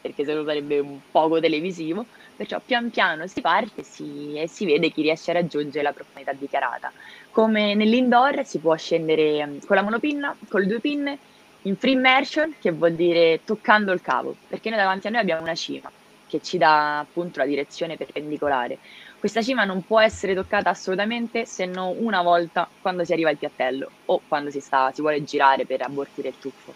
perché 0.00 0.24
se 0.24 0.34
no 0.34 0.44
sarebbe 0.44 0.78
un 0.78 0.98
poco 1.10 1.40
televisivo. 1.40 2.04
Perciò 2.36 2.60
pian 2.64 2.90
piano 2.90 3.26
si 3.28 3.40
parte 3.40 3.84
si, 3.84 4.34
e 4.34 4.48
si 4.48 4.66
vede 4.66 4.90
chi 4.90 5.02
riesce 5.02 5.30
a 5.30 5.34
raggiungere 5.34 5.84
la 5.84 5.92
profondità 5.92 6.32
dichiarata. 6.32 6.92
Come 7.30 7.74
nell'indoor 7.74 8.44
si 8.44 8.58
può 8.58 8.74
scendere 8.76 9.46
mm, 9.46 9.58
con 9.66 9.76
la 9.76 9.82
monopinna, 9.82 10.36
con 10.48 10.60
le 10.60 10.66
due 10.66 10.80
pinne, 10.80 11.18
in 11.62 11.76
free 11.76 11.92
immersion, 11.92 12.56
che 12.60 12.72
vuol 12.72 12.94
dire 12.94 13.40
toccando 13.44 13.92
il 13.92 14.02
cavo, 14.02 14.34
perché 14.48 14.68
noi 14.68 14.78
davanti 14.78 15.06
a 15.06 15.10
noi 15.10 15.20
abbiamo 15.20 15.42
una 15.42 15.54
cima 15.54 15.90
che 16.26 16.42
ci 16.42 16.58
dà 16.58 16.98
appunto 16.98 17.38
la 17.38 17.46
direzione 17.46 17.96
perpendicolare. 17.96 18.78
Questa 19.24 19.40
cima 19.40 19.64
non 19.64 19.86
può 19.86 20.02
essere 20.02 20.34
toccata 20.34 20.68
assolutamente 20.68 21.46
se 21.46 21.64
non 21.64 21.96
una 21.98 22.20
volta 22.20 22.68
quando 22.82 23.06
si 23.06 23.14
arriva 23.14 23.30
al 23.30 23.38
piattello 23.38 23.90
o 24.04 24.20
quando 24.28 24.50
si, 24.50 24.60
sta, 24.60 24.92
si 24.92 25.00
vuole 25.00 25.24
girare 25.24 25.64
per 25.64 25.80
abortire 25.80 26.28
il 26.28 26.34
tuffo. 26.38 26.74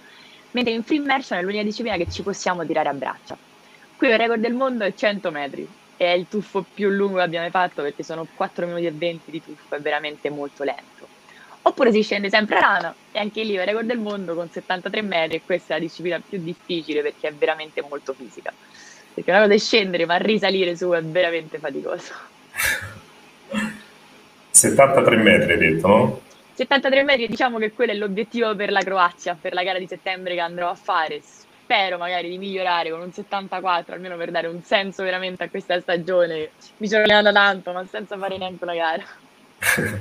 Mentre 0.53 0.73
in 0.73 0.83
free 0.83 0.97
immersion 0.97 1.39
è 1.39 1.43
l'unica 1.43 1.63
disciplina 1.63 1.99
che 1.99 2.09
ci 2.09 2.23
possiamo 2.23 2.65
tirare 2.65 2.89
a 2.89 2.95
braccia. 2.95 3.37
Qui 3.99 4.09
il 4.09 4.17
record 4.17 4.41
del 4.41 4.55
mondo 4.55 4.85
è 4.85 4.95
100 4.95 5.31
metri 5.31 5.69
è 5.99 6.07
il 6.07 6.27
tuffo 6.27 6.65
più 6.73 6.89
lungo 6.89 7.17
che 7.17 7.25
abbiamo 7.25 7.51
fatto 7.51 7.83
perché 7.83 8.03
sono 8.03 8.27
4 8.35 8.65
minuti 8.65 8.87
e 8.87 8.93
20 8.93 9.31
di 9.31 9.45
tuffo, 9.45 9.75
è 9.75 9.81
veramente 9.81 10.31
molto 10.31 10.65
lento. 10.65 11.07
Oppure 11.61 11.93
si 11.93 12.01
scende 12.01 12.31
sempre 12.31 12.57
a 12.57 12.61
rana 12.61 12.95
e 13.13 13.19
anche 13.19 13.43
lì 13.43 13.53
il 13.53 13.63
record 13.63 13.85
del 13.85 13.99
mondo 13.99 14.35
con 14.35 14.49
73 14.49 15.03
metri 15.03 15.37
e 15.37 15.43
questa 15.45 15.75
è 15.75 15.77
la 15.77 15.85
disciplina 15.85 16.19
più 16.27 16.39
difficile 16.43 17.03
perché 17.03 17.29
è 17.29 17.35
veramente 17.35 17.85
molto 17.87 18.15
fisica. 18.15 18.55
Perché 19.13 19.31
una 19.33 19.43
cosa 19.43 19.53
è 19.53 19.59
scendere 19.59 20.07
ma 20.07 20.17
risalire 20.17 20.75
su 20.75 20.89
è 20.93 21.03
veramente 21.03 21.59
faticoso. 21.59 22.37
73 24.51 25.17
metri 25.17 25.53
hai 25.53 25.59
detto, 25.59 25.87
no? 25.87 26.21
73 26.55 27.05
metri, 27.05 27.29
diciamo 27.29 27.59
che 27.59 27.73
quello 27.73 27.93
è 27.93 27.95
l'obiettivo 27.95 28.57
per 28.57 28.73
la 28.73 28.81
Croazia, 28.81 29.39
per 29.41 29.53
la 29.53 29.63
gara 29.63 29.79
di 29.79 29.87
settembre 29.87 30.35
che 30.35 30.41
andrò 30.41 30.69
a 30.69 30.75
fare. 30.75 31.21
Spero 31.23 31.99
magari 31.99 32.29
di 32.29 32.39
migliorare 32.39 32.91
con 32.91 33.01
un 33.01 33.13
74, 33.13 33.95
almeno 33.95 34.17
per 34.17 34.33
dare 34.33 34.49
un 34.49 34.61
senso 34.65 35.05
veramente 35.05 35.45
a 35.45 35.51
questa 35.51 35.79
stagione. 35.79 36.51
Mi 36.79 36.89
sono 36.89 37.05
allenata 37.05 37.31
tanto, 37.31 37.73
ma 37.73 37.87
senza 37.89 38.19
fare 38.19 38.39
neanche 38.39 38.65
una 38.65 38.75
gara. 38.75 39.05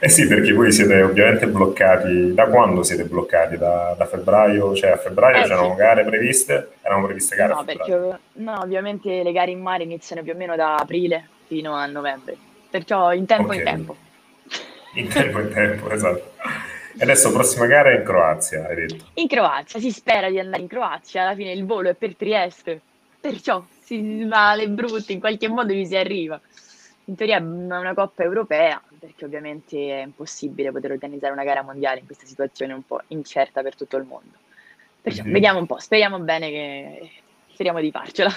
eh 0.00 0.08
sì, 0.08 0.28
perché 0.28 0.52
voi 0.52 0.70
siete 0.70 1.02
ovviamente 1.02 1.48
bloccati. 1.48 2.34
Da 2.34 2.46
quando 2.46 2.84
siete 2.84 3.04
bloccati? 3.04 3.56
Da, 3.56 3.96
da 3.98 4.06
febbraio? 4.06 4.76
Cioè 4.76 4.90
a 4.90 4.96
febbraio 4.98 5.38
eh, 5.38 5.42
c'erano 5.42 5.70
sì. 5.70 5.76
gare 5.76 6.04
previste? 6.04 6.70
Erano 6.82 7.06
previste 7.06 7.34
gare? 7.34 7.52
No, 7.52 7.64
perché 7.64 8.18
no, 8.34 8.60
ovviamente 8.60 9.24
le 9.24 9.32
gare 9.32 9.50
in 9.50 9.60
mare 9.60 9.82
iniziano 9.82 10.22
più 10.22 10.34
o 10.34 10.36
meno 10.36 10.54
da 10.54 10.76
aprile 10.76 11.30
fino 11.46 11.74
a 11.74 11.86
novembre, 11.86 12.36
perciò 12.70 13.12
in 13.12 13.26
tempo 13.26 13.46
okay. 13.46 13.58
in 13.58 13.64
tempo. 13.64 13.96
In 14.94 15.08
tempo 15.08 15.40
in 15.40 15.50
tempo, 15.50 15.90
esatto. 15.92 16.32
E 16.98 17.02
adesso 17.02 17.30
prossima 17.30 17.66
gara 17.66 17.90
è 17.90 17.98
in 17.98 18.04
Croazia, 18.04 18.66
hai 18.66 18.74
detto? 18.74 19.04
In 19.14 19.28
Croazia, 19.28 19.78
si 19.80 19.90
spera 19.90 20.30
di 20.30 20.38
andare 20.38 20.62
in 20.62 20.68
Croazia, 20.68 21.22
alla 21.22 21.34
fine 21.34 21.52
il 21.52 21.66
volo 21.66 21.90
è 21.90 21.94
per 21.94 22.16
Trieste, 22.16 22.80
perciò 23.20 23.64
si 23.80 24.24
va 24.24 24.50
alle 24.50 24.68
brutte, 24.68 25.12
in 25.12 25.20
qualche 25.20 25.48
modo 25.48 25.72
vi 25.72 25.86
si 25.86 25.96
arriva. 25.96 26.40
In 27.04 27.14
teoria 27.14 27.36
è 27.36 27.40
una 27.40 27.94
coppa 27.94 28.22
europea, 28.22 28.82
perché 28.98 29.26
ovviamente 29.26 29.76
è 29.76 30.02
impossibile 30.02 30.72
poter 30.72 30.92
organizzare 30.92 31.32
una 31.32 31.44
gara 31.44 31.62
mondiale 31.62 32.00
in 32.00 32.06
questa 32.06 32.26
situazione 32.26 32.72
un 32.72 32.84
po' 32.84 33.02
incerta 33.08 33.62
per 33.62 33.76
tutto 33.76 33.96
il 33.96 34.04
mondo. 34.04 34.38
Perciò 35.02 35.22
mm-hmm. 35.22 35.32
vediamo 35.32 35.58
un 35.58 35.66
po', 35.66 35.78
speriamo 35.78 36.18
bene 36.18 36.48
che 36.48 37.10
speriamo 37.52 37.80
di 37.80 37.90
farcela 37.90 38.32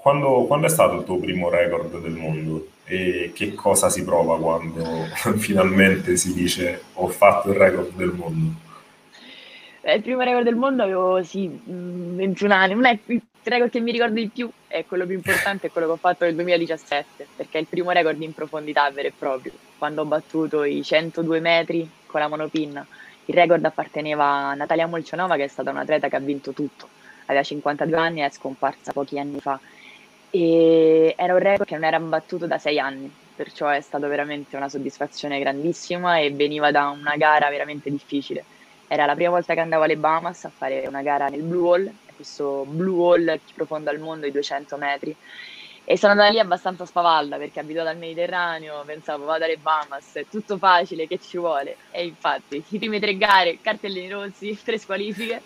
quando, 0.00 0.44
quando, 0.46 0.66
è 0.66 0.70
stato 0.70 0.96
il 0.96 1.04
tuo 1.04 1.18
primo 1.18 1.48
record 1.48 2.00
del 2.00 2.12
mondo 2.12 2.68
e 2.84 3.32
che 3.34 3.54
cosa 3.54 3.88
si 3.90 4.02
prova 4.04 4.38
quando 4.38 4.84
finalmente 5.36 6.16
si 6.16 6.32
dice 6.32 6.82
ho 6.94 7.08
fatto 7.08 7.50
il 7.50 7.56
record 7.56 7.92
del 7.94 8.12
mondo? 8.12 8.68
Eh, 9.82 9.94
il 9.94 10.02
primo 10.02 10.20
record 10.20 10.44
del 10.44 10.56
mondo 10.56 10.82
avevo 10.82 11.22
sì, 11.22 11.48
21 11.64 12.52
anni, 12.52 12.74
non 12.74 12.84
è 12.84 12.98
il 13.06 13.22
record 13.42 13.70
che 13.70 13.80
mi 13.80 13.92
ricordo 13.92 14.14
di 14.14 14.28
più, 14.28 14.50
è 14.66 14.84
quello 14.86 15.06
più 15.06 15.14
importante, 15.14 15.68
è 15.68 15.70
quello 15.70 15.86
che 15.86 15.92
ho 15.94 15.96
fatto 15.96 16.24
nel 16.24 16.34
2017, 16.34 17.28
perché 17.36 17.58
è 17.58 17.60
il 17.62 17.66
primo 17.66 17.90
record 17.90 18.20
in 18.20 18.34
profondità 18.34 18.90
vero 18.90 19.08
e 19.08 19.12
proprio, 19.16 19.52
quando 19.78 20.02
ho 20.02 20.04
battuto 20.04 20.64
i 20.64 20.82
102 20.82 21.40
metri 21.40 21.88
con 22.06 22.20
la 22.20 22.28
monopinna. 22.28 22.86
Il 23.24 23.34
record 23.34 23.64
apparteneva 23.64 24.24
a 24.24 24.54
Natalia 24.54 24.86
Molcionova, 24.86 25.36
che 25.36 25.44
è 25.44 25.48
stata 25.48 25.70
un'atleta 25.70 26.08
che 26.08 26.16
ha 26.16 26.20
vinto 26.20 26.52
tutto, 26.52 26.88
aveva 27.26 27.42
52 27.42 27.96
anni 27.96 28.22
e 28.22 28.26
è 28.26 28.30
scomparsa 28.30 28.92
pochi 28.92 29.18
anni 29.18 29.40
fa. 29.40 29.58
E 30.30 31.14
era 31.16 31.32
un 31.32 31.40
record 31.40 31.66
che 31.66 31.74
non 31.74 31.84
era 31.84 31.98
battuto 31.98 32.46
da 32.46 32.58
sei 32.58 32.78
anni, 32.78 33.12
perciò 33.34 33.68
è 33.68 33.80
stata 33.80 34.06
veramente 34.06 34.56
una 34.56 34.68
soddisfazione 34.68 35.38
grandissima 35.38 36.18
e 36.18 36.30
veniva 36.30 36.70
da 36.70 36.88
una 36.88 37.16
gara 37.16 37.48
veramente 37.48 37.90
difficile 37.90 38.44
era 38.92 39.06
la 39.06 39.14
prima 39.14 39.30
volta 39.30 39.54
che 39.54 39.60
andavo 39.60 39.84
alle 39.84 39.96
Bahamas 39.96 40.46
a 40.46 40.50
fare 40.50 40.84
una 40.88 41.00
gara 41.00 41.28
nel 41.28 41.42
Blue 41.42 41.68
Hole, 41.68 41.94
questo 42.16 42.64
Blue 42.66 43.00
Hole 43.00 43.38
più 43.38 43.54
profondo 43.54 43.88
al 43.88 44.00
mondo, 44.00 44.26
i 44.26 44.32
200 44.32 44.76
metri. 44.76 45.14
E 45.84 45.96
sono 45.96 46.10
andata 46.10 46.30
lì 46.30 46.40
abbastanza 46.40 46.84
spavalda 46.84 47.36
perché 47.36 47.60
abituata 47.60 47.90
al 47.90 47.98
Mediterraneo, 47.98 48.82
pensavo 48.84 49.26
vado 49.26 49.44
alle 49.44 49.58
Bahamas, 49.58 50.14
è 50.14 50.26
tutto 50.28 50.58
facile, 50.58 51.06
che 51.06 51.20
ci 51.20 51.38
vuole? 51.38 51.76
E 51.92 52.04
infatti, 52.04 52.60
le 52.66 52.78
prime 52.78 52.98
tre 52.98 53.16
gare, 53.16 53.58
cartellini 53.60 54.10
rossi, 54.10 54.58
tre 54.60 54.76
squalifiche. 54.76 55.40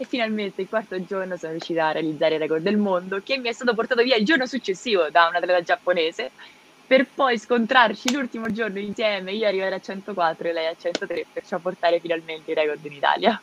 E 0.00 0.06
finalmente 0.06 0.62
il 0.62 0.68
quarto 0.70 1.04
giorno 1.04 1.36
sono 1.36 1.52
riuscita 1.52 1.88
a 1.88 1.92
realizzare 1.92 2.36
il 2.36 2.40
record 2.40 2.62
del 2.62 2.78
mondo 2.78 3.20
che 3.22 3.36
mi 3.36 3.50
è 3.50 3.52
stato 3.52 3.74
portato 3.74 4.02
via 4.02 4.16
il 4.16 4.24
giorno 4.24 4.46
successivo 4.46 5.10
da 5.10 5.26
un 5.28 5.34
atleta 5.34 5.60
giapponese 5.60 6.30
per 6.86 7.06
poi 7.14 7.38
scontrarci 7.38 8.10
l'ultimo 8.10 8.50
giorno 8.50 8.78
insieme, 8.78 9.32
io 9.32 9.46
arrivare 9.46 9.74
a 9.74 9.78
104 9.78 10.48
e 10.48 10.52
lei 10.54 10.66
a 10.68 10.74
103, 10.74 11.26
perciò 11.34 11.58
portare 11.58 12.00
finalmente 12.00 12.50
il 12.50 12.56
record 12.56 12.82
in 12.82 12.92
Italia. 12.92 13.40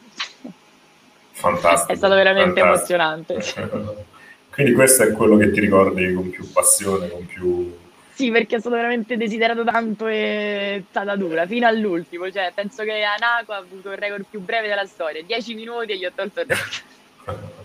Fantastico. 1.32 1.94
è 1.94 1.96
stato 1.96 2.16
veramente 2.16 2.60
fantastico. 2.60 3.00
emozionante. 3.00 4.06
Quindi 4.50 4.74
questo 4.74 5.04
è 5.04 5.12
quello 5.12 5.38
che 5.38 5.52
ti 5.52 5.60
ricordi 5.60 6.12
con 6.12 6.30
più 6.32 6.52
passione, 6.52 7.08
con 7.08 7.26
più... 7.28 7.78
Sì, 8.18 8.32
perché 8.32 8.56
è 8.56 8.60
stato 8.60 8.76
veramente 8.76 9.16
desiderato 9.16 9.64
tanto 9.64 10.08
e 10.08 10.78
è 10.78 10.84
stata 10.90 11.16
dura, 11.16 11.46
fino 11.46 11.68
all'ultimo. 11.68 12.32
Cioè, 12.32 12.52
penso 12.56 12.84
che 12.84 13.04
Anako 13.04 13.52
ha 13.52 13.58
avuto 13.58 13.92
il 13.92 13.98
record 13.98 14.26
più 14.28 14.40
breve 14.40 14.68
della 14.68 14.88
storia, 14.88 15.22
10 15.22 15.54
minuti 15.54 15.92
e 15.92 15.98
gli 16.00 16.06
ho 16.06 16.12
tolto 16.16 16.40
il 16.40 16.48
record. 16.48 17.56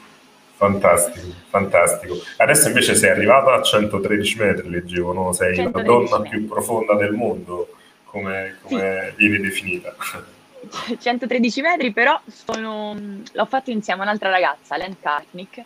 Fantastico, 0.62 1.28
fantastico. 1.50 2.16
Adesso 2.38 2.68
invece 2.68 2.94
sei 2.94 3.10
arrivata 3.10 3.54
a 3.54 3.62
113 3.62 4.38
metri, 4.40 4.70
leggevo, 4.70 5.12
no? 5.12 5.34
Sei 5.34 5.56
la 5.56 5.70
donna 5.70 6.20
metri. 6.20 6.38
più 6.38 6.48
profonda 6.48 6.96
del 6.96 7.14
mondo, 7.14 7.70
come, 8.04 8.58
come 8.62 9.10
sì. 9.10 9.16
viene 9.16 9.40
definita. 9.40 9.96
113 11.00 11.62
metri, 11.62 11.92
però 11.92 12.20
sono, 12.28 12.96
l'ho 13.32 13.46
fatto 13.46 13.72
insieme 13.72 14.02
a 14.02 14.04
un'altra 14.04 14.30
ragazza, 14.30 14.78
Len 14.78 14.96
Kartnick, 15.00 15.64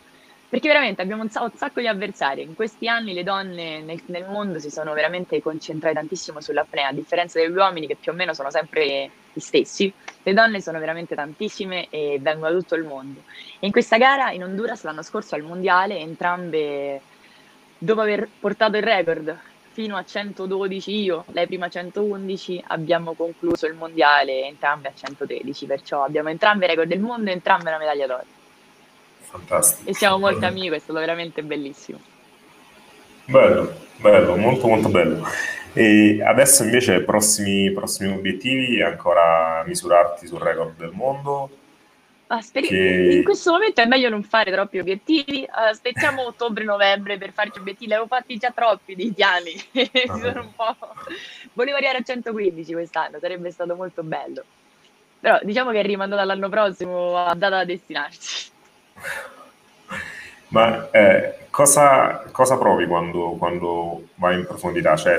perché 0.56 0.70
veramente 0.70 1.02
abbiamo 1.02 1.22
un, 1.22 1.30
un, 1.34 1.52
sacco 1.54 1.82
di 1.82 1.88
avversari. 1.88 2.42
In 2.42 2.56
questi 2.56 2.88
anni 2.88 3.12
le 3.12 3.24
donne 3.24 3.82
nel, 3.82 4.02
nel, 4.06 4.24
mondo 4.24 4.58
si 4.58 4.70
sono 4.70 4.94
veramente 4.94 5.42
concentrate 5.42 5.96
tantissimo 5.96 6.40
sull'apnea, 6.40 6.88
a 6.88 6.94
differenza 6.94 7.38
degli 7.42 7.54
uomini 7.54 7.88
che 7.88 7.98
più 7.98 8.14
o 8.14 8.16
meno 8.16 8.34
sono 8.34 8.50
sempre 8.50 9.12
gli 9.34 9.40
stessi. 9.42 9.94
Le 10.24 10.32
donne 10.32 10.62
sono 10.62 10.80
veramente 10.80 11.14
tantissime 11.14 11.90
e 11.90 12.20
vengono 12.22 12.54
da 12.54 12.58
tutto 12.58 12.76
il 12.76 12.86
mondo. 12.86 13.24
E 13.60 13.66
in 13.66 13.74
questa 13.74 13.98
gara 13.98 14.32
in 14.32 14.44
Honduras 14.44 14.86
l'anno 14.86 15.02
scorso 15.02 15.36
al 15.36 15.42
mondiale, 15.42 16.00
entrambe, 16.00 17.02
dopo 17.78 18.00
aver 18.00 18.26
portato 18.40 18.78
il 18.78 18.84
record 18.84 19.38
fino 19.72 19.98
a 19.98 20.06
112 20.06 20.90
io, 20.90 21.26
lei 21.34 21.48
prima 21.48 21.68
111, 21.68 22.64
abbiamo 22.68 23.12
concluso 23.12 23.66
il 23.66 23.74
mondiale 23.74 24.46
entrambe 24.46 24.88
a 24.88 24.94
113, 24.96 25.66
perciò 25.66 26.06
abbiamo 26.06 26.30
entrambe 26.30 26.64
il 26.64 26.72
record 26.72 26.88
del 26.88 27.02
mondo 27.02 27.30
e 27.30 27.34
entrambe 27.34 27.72
la 27.72 27.78
medaglia 27.78 28.08
d'oro. 28.08 28.35
Fantastico. 29.30 29.90
E 29.90 29.94
siamo 29.94 30.18
molto 30.20 30.46
amici, 30.46 30.68
è 30.70 30.80
stato 30.80 31.00
veramente 31.00 31.44
bellissimo. 31.44 32.00
Bello, 33.26 33.74
bello, 33.98 34.36
molto 34.38 34.68
molto 34.68 34.90
bello. 34.90 35.26
E 35.74 36.22
adesso 36.24 36.64
invece 36.64 37.02
prossimi, 37.02 37.72
prossimi 37.72 38.14
obiettivi 38.14 38.82
ancora 38.82 39.64
misurarti 39.66 40.28
sul 40.28 40.40
record 40.40 40.78
del 40.78 40.92
mondo. 40.94 41.50
Aspetta, 42.28 42.68
che... 42.68 43.16
In 43.18 43.24
questo 43.24 43.52
momento 43.52 43.82
è 43.82 43.86
meglio 43.86 44.10
non 44.10 44.24
fare 44.24 44.52
troppi 44.52 44.80
obiettivi. 44.80 45.46
Aspettiamo 45.50 46.26
ottobre-novembre 46.28 47.18
per 47.18 47.34
farci 47.34 47.60
obiettivi. 47.60 47.90
Ne 47.90 47.96
avevo 47.96 48.08
fatti 48.08 48.38
già 48.38 48.52
troppi 48.52 48.96
dei 48.96 49.12
piani. 49.12 49.54
Ah, 50.58 50.76
Volevo 51.54 51.78
arrivare 51.78 52.00
a 52.00 52.02
115 52.02 52.74
quest'anno, 52.74 53.20
sarebbe 53.20 53.52
stato 53.52 53.76
molto 53.76 54.04
bello. 54.04 54.44
Però 55.20 55.40
diciamo 55.44 55.72
che 55.72 55.80
è 55.80 55.84
rimandato 55.84 56.22
all'anno 56.22 56.50
prossimo 56.50 57.18
a 57.18 57.34
data 57.34 57.58
da 57.58 57.66
destinarci. 57.66 58.52
Ma 60.50 60.90
eh, 60.92 61.48
cosa, 61.50 62.24
cosa, 62.32 62.58
provi 62.58 62.86
quando, 62.86 63.36
quando, 63.38 64.10
vai 64.16 64.36
in 64.36 64.46
profondità? 64.46 64.96
Cioè, 64.96 65.18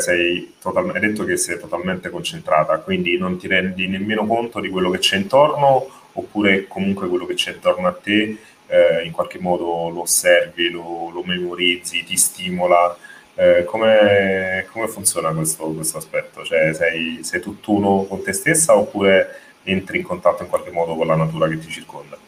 total- 0.60 0.90
hai 0.94 1.00
detto 1.00 1.24
che 1.24 1.36
sei 1.36 1.58
totalmente 1.58 2.10
concentrata, 2.10 2.78
quindi 2.78 3.18
non 3.18 3.36
ti 3.36 3.46
rendi 3.46 3.86
nemmeno 3.86 4.26
conto 4.26 4.60
di 4.60 4.70
quello 4.70 4.90
che 4.90 4.98
c'è 4.98 5.16
intorno, 5.16 5.86
oppure 6.12 6.66
comunque 6.66 7.08
quello 7.08 7.26
che 7.26 7.34
c'è 7.34 7.52
intorno 7.52 7.86
a 7.86 7.92
te 7.92 8.38
eh, 8.68 9.04
in 9.04 9.12
qualche 9.12 9.38
modo 9.38 9.90
lo 9.90 10.02
osservi, 10.02 10.70
lo, 10.70 11.10
lo 11.10 11.22
memorizzi, 11.24 12.04
ti 12.04 12.16
stimola. 12.16 12.96
Eh, 13.34 13.64
come, 13.66 14.66
come, 14.72 14.88
funziona 14.88 15.30
questo, 15.32 15.66
questo 15.72 15.98
aspetto? 15.98 16.42
Cioè, 16.44 16.72
sei, 16.72 17.20
sei 17.22 17.40
tutt'uno 17.40 18.06
con 18.08 18.22
te 18.22 18.32
stessa 18.32 18.76
oppure 18.76 19.40
entri 19.64 19.98
in 19.98 20.04
contatto 20.04 20.42
in 20.42 20.48
qualche 20.48 20.70
modo 20.70 20.94
con 20.96 21.06
la 21.06 21.16
natura 21.16 21.48
che 21.48 21.58
ti 21.58 21.68
circonda? 21.68 22.25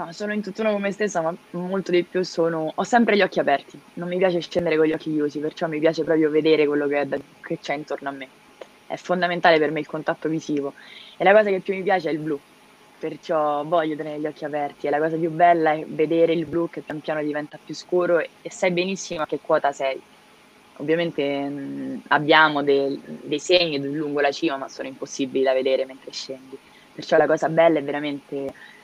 No, 0.00 0.12
sono 0.12 0.32
in 0.32 0.40
tutt'uno 0.40 0.72
con 0.72 0.80
me 0.80 0.92
stessa, 0.92 1.20
ma 1.20 1.36
molto 1.50 1.90
di 1.90 2.02
più 2.04 2.22
sono... 2.22 2.72
Ho 2.74 2.84
sempre 2.84 3.16
gli 3.16 3.20
occhi 3.20 3.38
aperti, 3.38 3.78
non 3.94 4.08
mi 4.08 4.16
piace 4.16 4.40
scendere 4.40 4.78
con 4.78 4.86
gli 4.86 4.94
occhi 4.94 5.12
chiusi, 5.12 5.40
perciò 5.40 5.68
mi 5.68 5.78
piace 5.78 6.04
proprio 6.04 6.30
vedere 6.30 6.66
quello 6.66 6.88
che, 6.88 7.06
da... 7.06 7.18
che 7.42 7.58
c'è 7.58 7.74
intorno 7.74 8.08
a 8.08 8.12
me. 8.12 8.26
È 8.86 8.96
fondamentale 8.96 9.58
per 9.58 9.70
me 9.70 9.80
il 9.80 9.86
contatto 9.86 10.30
visivo. 10.30 10.72
E 11.18 11.22
la 11.22 11.34
cosa 11.34 11.50
che 11.50 11.60
più 11.60 11.74
mi 11.74 11.82
piace 11.82 12.08
è 12.08 12.12
il 12.12 12.18
blu, 12.18 12.40
perciò 12.98 13.62
voglio 13.64 13.94
tenere 13.94 14.18
gli 14.18 14.26
occhi 14.26 14.46
aperti. 14.46 14.86
E 14.86 14.90
la 14.90 14.98
cosa 14.98 15.18
più 15.18 15.30
bella 15.30 15.72
è 15.72 15.84
vedere 15.86 16.32
il 16.32 16.46
blu 16.46 16.70
che 16.70 16.80
pian 16.80 17.00
piano 17.00 17.22
diventa 17.22 17.58
più 17.62 17.74
scuro 17.74 18.20
e, 18.20 18.30
e 18.40 18.50
sai 18.50 18.70
benissimo 18.70 19.20
a 19.20 19.26
che 19.26 19.38
quota 19.42 19.70
sei. 19.70 20.00
Ovviamente 20.76 21.22
mh, 21.46 22.02
abbiamo 22.08 22.62
dei, 22.62 22.98
dei 23.04 23.38
segni 23.38 23.78
lungo 23.92 24.20
la 24.20 24.32
cima, 24.32 24.56
ma 24.56 24.66
sono 24.70 24.88
impossibili 24.88 25.44
da 25.44 25.52
vedere 25.52 25.84
mentre 25.84 26.10
scendi. 26.10 26.56
Perciò 26.94 27.18
la 27.18 27.26
cosa 27.26 27.50
bella 27.50 27.80
è 27.80 27.82
veramente 27.82 28.78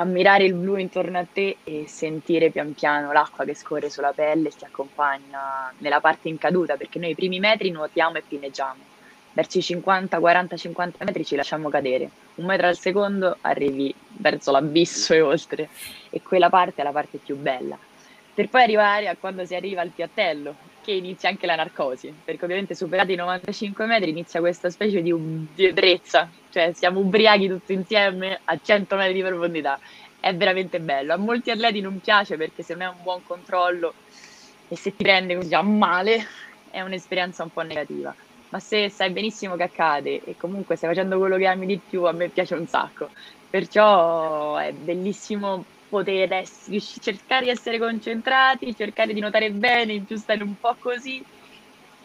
ammirare 0.00 0.44
il 0.44 0.54
blu 0.54 0.76
intorno 0.76 1.18
a 1.18 1.26
te 1.30 1.58
e 1.62 1.84
sentire 1.86 2.50
pian 2.50 2.72
piano 2.72 3.12
l'acqua 3.12 3.44
che 3.44 3.54
scorre 3.54 3.90
sulla 3.90 4.12
pelle 4.12 4.48
e 4.48 4.52
ti 4.52 4.64
accompagna 4.64 5.72
nella 5.78 6.00
parte 6.00 6.28
in 6.28 6.38
caduta, 6.38 6.76
perché 6.76 6.98
noi 6.98 7.10
i 7.10 7.14
primi 7.14 7.38
metri 7.38 7.70
nuotiamo 7.70 8.16
e 8.16 8.22
pinneggiamo. 8.26 8.88
Verso 9.32 9.58
i 9.58 9.62
50, 9.62 10.18
40, 10.18 10.56
50 10.56 11.04
metri 11.04 11.24
ci 11.24 11.36
lasciamo 11.36 11.68
cadere. 11.68 12.08
Un 12.36 12.46
metro 12.46 12.66
al 12.66 12.78
secondo 12.78 13.36
arrivi 13.42 13.94
verso 14.16 14.50
l'abisso 14.50 15.12
e 15.12 15.20
oltre. 15.20 15.68
E 16.08 16.22
quella 16.22 16.48
parte 16.48 16.80
è 16.80 16.84
la 16.84 16.92
parte 16.92 17.18
più 17.18 17.36
bella. 17.36 17.78
Per 18.32 18.48
poi 18.48 18.62
arrivare 18.62 19.06
a 19.06 19.16
quando 19.20 19.44
si 19.44 19.54
arriva 19.54 19.82
al 19.82 19.90
piattello, 19.90 20.54
che 20.90 20.96
inizia 20.96 21.28
anche 21.28 21.46
la 21.46 21.54
narcosi, 21.54 22.12
perché 22.24 22.44
ovviamente 22.44 22.74
superati 22.74 23.12
i 23.12 23.16
95 23.16 23.86
metri 23.86 24.10
inizia 24.10 24.40
questa 24.40 24.70
specie 24.70 25.00
di, 25.00 25.14
ebbrezza, 25.56 26.28
cioè 26.50 26.72
siamo 26.74 26.98
ubriachi 26.98 27.46
tutti 27.48 27.72
insieme 27.72 28.40
a 28.44 28.58
100 28.60 28.96
metri 28.96 29.14
di 29.14 29.22
profondità. 29.22 29.78
È 30.18 30.34
veramente 30.34 30.80
bello. 30.80 31.14
A 31.14 31.16
molti 31.16 31.50
atleti 31.50 31.80
non 31.80 32.00
piace 32.00 32.36
perché 32.36 32.62
se 32.62 32.74
non 32.74 32.82
è 32.82 32.86
un 32.88 33.02
buon 33.02 33.22
controllo 33.22 33.94
e 34.68 34.76
se 34.76 34.94
ti 34.94 35.02
prende 35.02 35.36
così 35.36 35.54
a 35.54 35.62
male 35.62 36.26
è 36.70 36.80
un'esperienza 36.82 37.42
un 37.42 37.50
po' 37.50 37.62
negativa. 37.62 38.14
Ma 38.50 38.58
se 38.58 38.90
sai 38.90 39.10
benissimo 39.10 39.54
che 39.54 39.62
accade 39.62 40.22
e 40.24 40.36
comunque 40.36 40.76
stai 40.76 40.90
facendo 40.90 41.18
quello 41.18 41.36
che 41.36 41.46
ami 41.46 41.66
di 41.66 41.80
più, 41.88 42.02
a 42.04 42.12
me 42.12 42.28
piace 42.28 42.54
un 42.54 42.66
sacco. 42.66 43.10
Perciò 43.48 44.56
è 44.56 44.72
bellissimo 44.72 45.64
poter 45.90 46.32
essere, 46.32 46.80
cercare 46.80 47.44
di 47.44 47.50
essere 47.50 47.78
concentrati, 47.78 48.74
cercare 48.74 49.12
di 49.12 49.20
notare 49.20 49.50
bene, 49.50 50.00
più 50.00 50.16
stare 50.16 50.42
un 50.42 50.54
po' 50.58 50.76
così. 50.78 51.22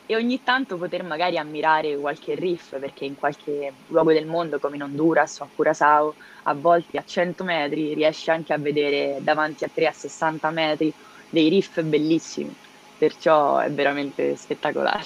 E 0.08 0.16
ogni 0.16 0.44
tanto 0.44 0.78
poter 0.78 1.04
magari 1.04 1.38
ammirare 1.38 1.96
qualche 1.98 2.36
riff 2.36 2.78
perché 2.78 3.06
in 3.06 3.16
qualche 3.16 3.72
luogo 3.88 4.12
del 4.12 4.28
mondo 4.28 4.60
come 4.60 4.76
in 4.76 4.84
Honduras 4.84 5.40
o 5.40 5.46
a 5.46 5.48
Curaçao 5.56 6.14
a 6.44 6.54
volte 6.54 7.00
a 7.00 7.04
100 7.04 7.44
metri 7.44 7.96
riesci 7.96 8.30
anche 8.30 8.54
a 8.54 8.58
vedere 8.60 9.18
davanti 9.22 9.64
a 9.64 9.70
3 9.74 9.88
a 9.88 9.92
60 9.92 10.50
metri 10.52 10.94
dei 11.30 11.50
riff 11.50 11.82
bellissimi. 11.82 12.54
Perciò 12.98 13.58
è 13.58 13.72
veramente 13.72 14.36
spettacolare. 14.36 15.04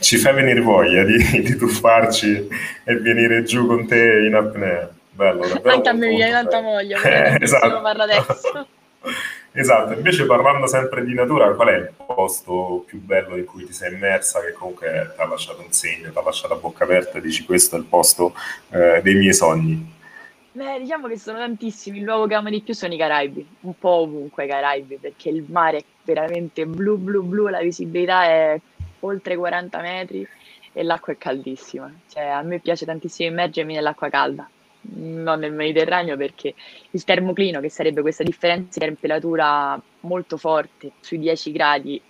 Ci 0.00 0.16
fa 0.16 0.32
venire 0.32 0.60
voglia 0.60 1.04
di, 1.04 1.18
di 1.40 1.56
tuffarci 1.56 2.48
e 2.84 2.96
venire 2.96 3.44
giù 3.44 3.66
con 3.66 3.86
te 3.86 4.24
in 4.26 4.34
apnea 4.34 4.97
bello 5.18 5.42
anche 5.64 5.88
a 5.88 5.92
me 5.92 6.08
viene 6.08 6.30
tanta 6.30 6.60
voglia 6.60 6.98
esatto. 7.40 7.80
parlo 7.80 8.02
adesso. 8.04 8.66
Esatto, 9.50 9.94
invece 9.94 10.26
parlando 10.26 10.66
sempre 10.68 11.04
di 11.04 11.14
natura, 11.14 11.52
qual 11.54 11.68
è 11.68 11.76
il 11.76 11.92
posto 12.06 12.84
più 12.86 13.00
bello 13.00 13.34
in 13.34 13.44
cui 13.44 13.64
ti 13.64 13.72
sei 13.72 13.92
immersa 13.92 14.40
che 14.40 14.52
comunque 14.52 15.12
ti 15.16 15.20
ha 15.20 15.26
lasciato 15.26 15.62
un 15.62 15.72
segno, 15.72 16.12
ti 16.12 16.18
ha 16.18 16.22
lasciato 16.22 16.54
a 16.54 16.58
bocca 16.58 16.84
aperta 16.84 17.18
e 17.18 17.20
dici 17.20 17.44
questo 17.44 17.74
è 17.74 17.78
il 17.78 17.86
posto 17.86 18.34
eh, 18.70 19.00
dei 19.02 19.14
miei 19.14 19.34
sogni? 19.34 19.94
Beh, 20.52 20.78
diciamo 20.78 21.08
che 21.08 21.18
sono 21.18 21.38
tantissimi, 21.38 21.98
il 21.98 22.04
luogo 22.04 22.26
che 22.26 22.34
amo 22.34 22.50
di 22.50 22.60
più 22.60 22.72
sono 22.74 22.94
i 22.94 22.98
Caraibi, 22.98 23.46
un 23.62 23.76
po' 23.78 24.02
ovunque 24.02 24.44
i 24.44 24.48
Caraibi, 24.48 24.98
perché 25.00 25.28
il 25.30 25.44
mare 25.48 25.78
è 25.78 25.84
veramente 26.04 26.64
blu 26.66 26.96
blu 26.96 27.22
blu, 27.22 27.48
la 27.48 27.60
visibilità 27.60 28.24
è 28.24 28.60
oltre 29.00 29.36
40 29.36 29.80
metri 29.80 30.28
e 30.72 30.82
l'acqua 30.84 31.12
è 31.12 31.18
caldissima, 31.18 31.92
cioè 32.08 32.24
a 32.26 32.42
me 32.42 32.60
piace 32.60 32.84
tantissimo 32.84 33.30
immergermi 33.30 33.74
nell'acqua 33.74 34.08
calda, 34.08 34.48
non 34.80 35.40
nel 35.40 35.52
Mediterraneo 35.52 36.16
perché 36.16 36.54
il 36.90 37.04
termoclino, 37.04 37.60
che 37.60 37.70
sarebbe 37.70 38.00
questa 38.00 38.22
differenza 38.22 38.78
di 38.78 38.86
temperatura 38.86 39.80
molto 40.00 40.36
forte, 40.36 40.92
sui 41.00 41.18
10 41.18 41.52
gradi, 41.52 42.00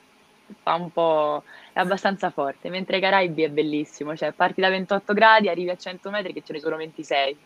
fa 0.62 0.74
un 0.74 0.90
po', 0.90 1.42
è 1.72 1.80
abbastanza 1.80 2.30
forte, 2.30 2.68
mentre 2.68 2.98
i 2.98 3.00
Caraibi 3.00 3.42
è 3.42 3.48
bellissimo, 3.48 4.16
cioè 4.16 4.32
parti 4.32 4.60
da 4.60 4.68
28 4.68 5.12
gradi, 5.12 5.48
arrivi 5.48 5.70
a 5.70 5.76
100 5.76 6.10
metri 6.10 6.32
che 6.32 6.42
ce 6.44 6.52
ne 6.52 6.60
sono 6.60 6.76
26, 6.76 7.36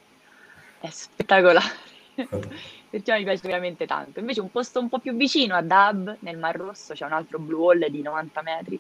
è 0.81 0.89
spettacolare. 0.89 1.91
Perciò 2.91 3.17
mi 3.17 3.23
piace 3.23 3.41
veramente 3.47 3.87
tanto. 3.87 4.21
Invece 4.21 4.43
un 4.43 4.51
posto 4.51 4.79
un 4.79 4.91
po' 4.91 4.99
più 4.99 5.15
vicino 5.15 5.55
a 5.55 5.63
Dab, 5.63 6.17
nel 6.21 6.37
Mar 6.37 6.57
Rosso, 6.57 6.93
c'è 6.93 7.07
un 7.07 7.13
altro 7.13 7.39
blue 7.39 7.59
wall 7.59 7.87
di 7.87 8.03
90 8.03 8.43
metri 8.43 8.79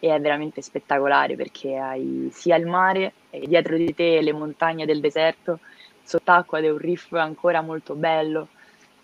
e 0.00 0.12
è 0.12 0.20
veramente 0.20 0.62
spettacolare 0.62 1.36
perché 1.36 1.76
hai 1.76 2.28
sia 2.32 2.56
il 2.56 2.66
mare 2.66 3.12
e 3.30 3.46
dietro 3.46 3.76
di 3.76 3.94
te 3.94 4.20
le 4.20 4.32
montagne 4.32 4.84
del 4.84 4.98
deserto 4.98 5.60
sott'acqua 6.04 6.58
ed 6.58 6.64
è 6.64 6.70
un 6.70 6.78
riff 6.78 7.12
ancora 7.12 7.60
molto 7.60 7.94
bello, 7.94 8.48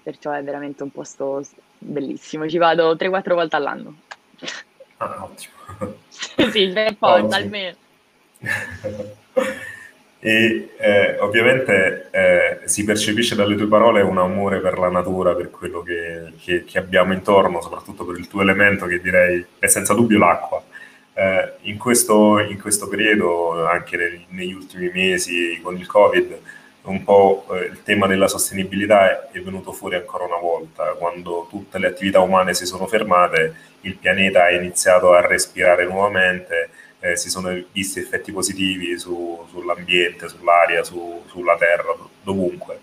perciò 0.02 0.32
è 0.32 0.42
veramente 0.42 0.82
un 0.82 0.90
posto 0.90 1.42
bellissimo. 1.78 2.48
Ci 2.48 2.58
vado 2.58 2.94
3-4 2.94 3.34
volte 3.34 3.56
all'anno. 3.56 3.96
Ah, 4.98 5.24
ottimo. 5.24 5.96
sì, 6.50 6.68
per 6.68 6.96
forza, 6.96 7.36
almeno. 7.36 7.76
E 10.20 10.70
eh, 10.78 11.16
ovviamente 11.20 12.08
eh, 12.10 12.60
si 12.64 12.82
percepisce 12.82 13.36
dalle 13.36 13.54
tue 13.54 13.68
parole 13.68 14.02
un 14.02 14.18
amore 14.18 14.58
per 14.58 14.76
la 14.76 14.88
natura, 14.88 15.34
per 15.34 15.50
quello 15.50 15.82
che, 15.82 16.32
che, 16.42 16.64
che, 16.64 16.78
abbiamo 16.78 17.12
intorno, 17.12 17.60
soprattutto 17.62 18.04
per 18.04 18.18
il 18.18 18.26
tuo 18.26 18.42
elemento 18.42 18.86
che 18.86 19.00
direi 19.00 19.44
è 19.60 19.66
senza 19.68 19.94
dubbio 19.94 20.18
l'acqua. 20.18 20.60
Eh, 21.14 21.52
in, 21.62 21.78
questo, 21.78 22.40
in, 22.40 22.60
questo, 22.60 22.88
periodo, 22.88 23.64
anche 23.68 23.96
negli, 23.96 24.24
negli 24.30 24.52
ultimi 24.52 24.90
mesi 24.92 25.60
con 25.62 25.76
il 25.76 25.86
Covid, 25.86 26.40
un 26.82 27.04
po' 27.04 27.46
eh, 27.50 27.66
il 27.66 27.82
tema 27.82 28.06
della 28.06 28.28
sostenibilità 28.28 29.30
è 29.30 29.40
venuto 29.40 29.72
fuori 29.72 29.96
ancora 29.96 30.24
una 30.24 30.38
volta. 30.38 30.92
Quando 30.92 31.46
tutte 31.50 31.78
le 31.78 31.88
attività 31.88 32.20
umane 32.20 32.54
si 32.54 32.66
sono 32.66 32.86
fermate, 32.86 33.54
il 33.82 33.96
pianeta 33.96 34.44
ha 34.44 34.50
iniziato 34.50 35.12
a 35.12 35.26
respirare 35.26 35.84
nuovamente, 35.84 36.70
eh, 37.00 37.16
si 37.16 37.30
sono 37.30 37.56
visti 37.72 38.00
effetti 38.00 38.32
positivi 38.32 38.98
su, 38.98 39.46
sull'ambiente, 39.50 40.28
sull'aria, 40.28 40.82
su, 40.82 41.22
sulla 41.26 41.56
terra, 41.56 41.94
dovunque. 42.22 42.80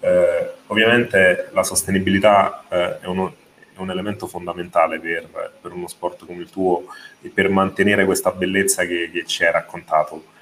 Eh, 0.00 0.50
ovviamente 0.66 1.48
la 1.52 1.62
sostenibilità 1.62 2.64
eh, 2.68 3.00
è, 3.00 3.06
uno, 3.06 3.34
è, 3.74 3.78
un 3.78 3.90
elemento 3.90 4.26
fondamentale 4.26 5.00
per, 5.00 5.52
per, 5.60 5.72
uno 5.72 5.88
sport 5.88 6.26
come 6.26 6.42
il 6.42 6.50
tuo 6.50 6.84
e 7.22 7.28
per 7.28 7.48
mantenere 7.48 8.04
questa 8.04 8.30
bellezza 8.30 8.84
che, 8.84 9.10
che 9.12 9.24
ci 9.24 9.44
hai 9.44 9.52
raccontato. 9.52 10.34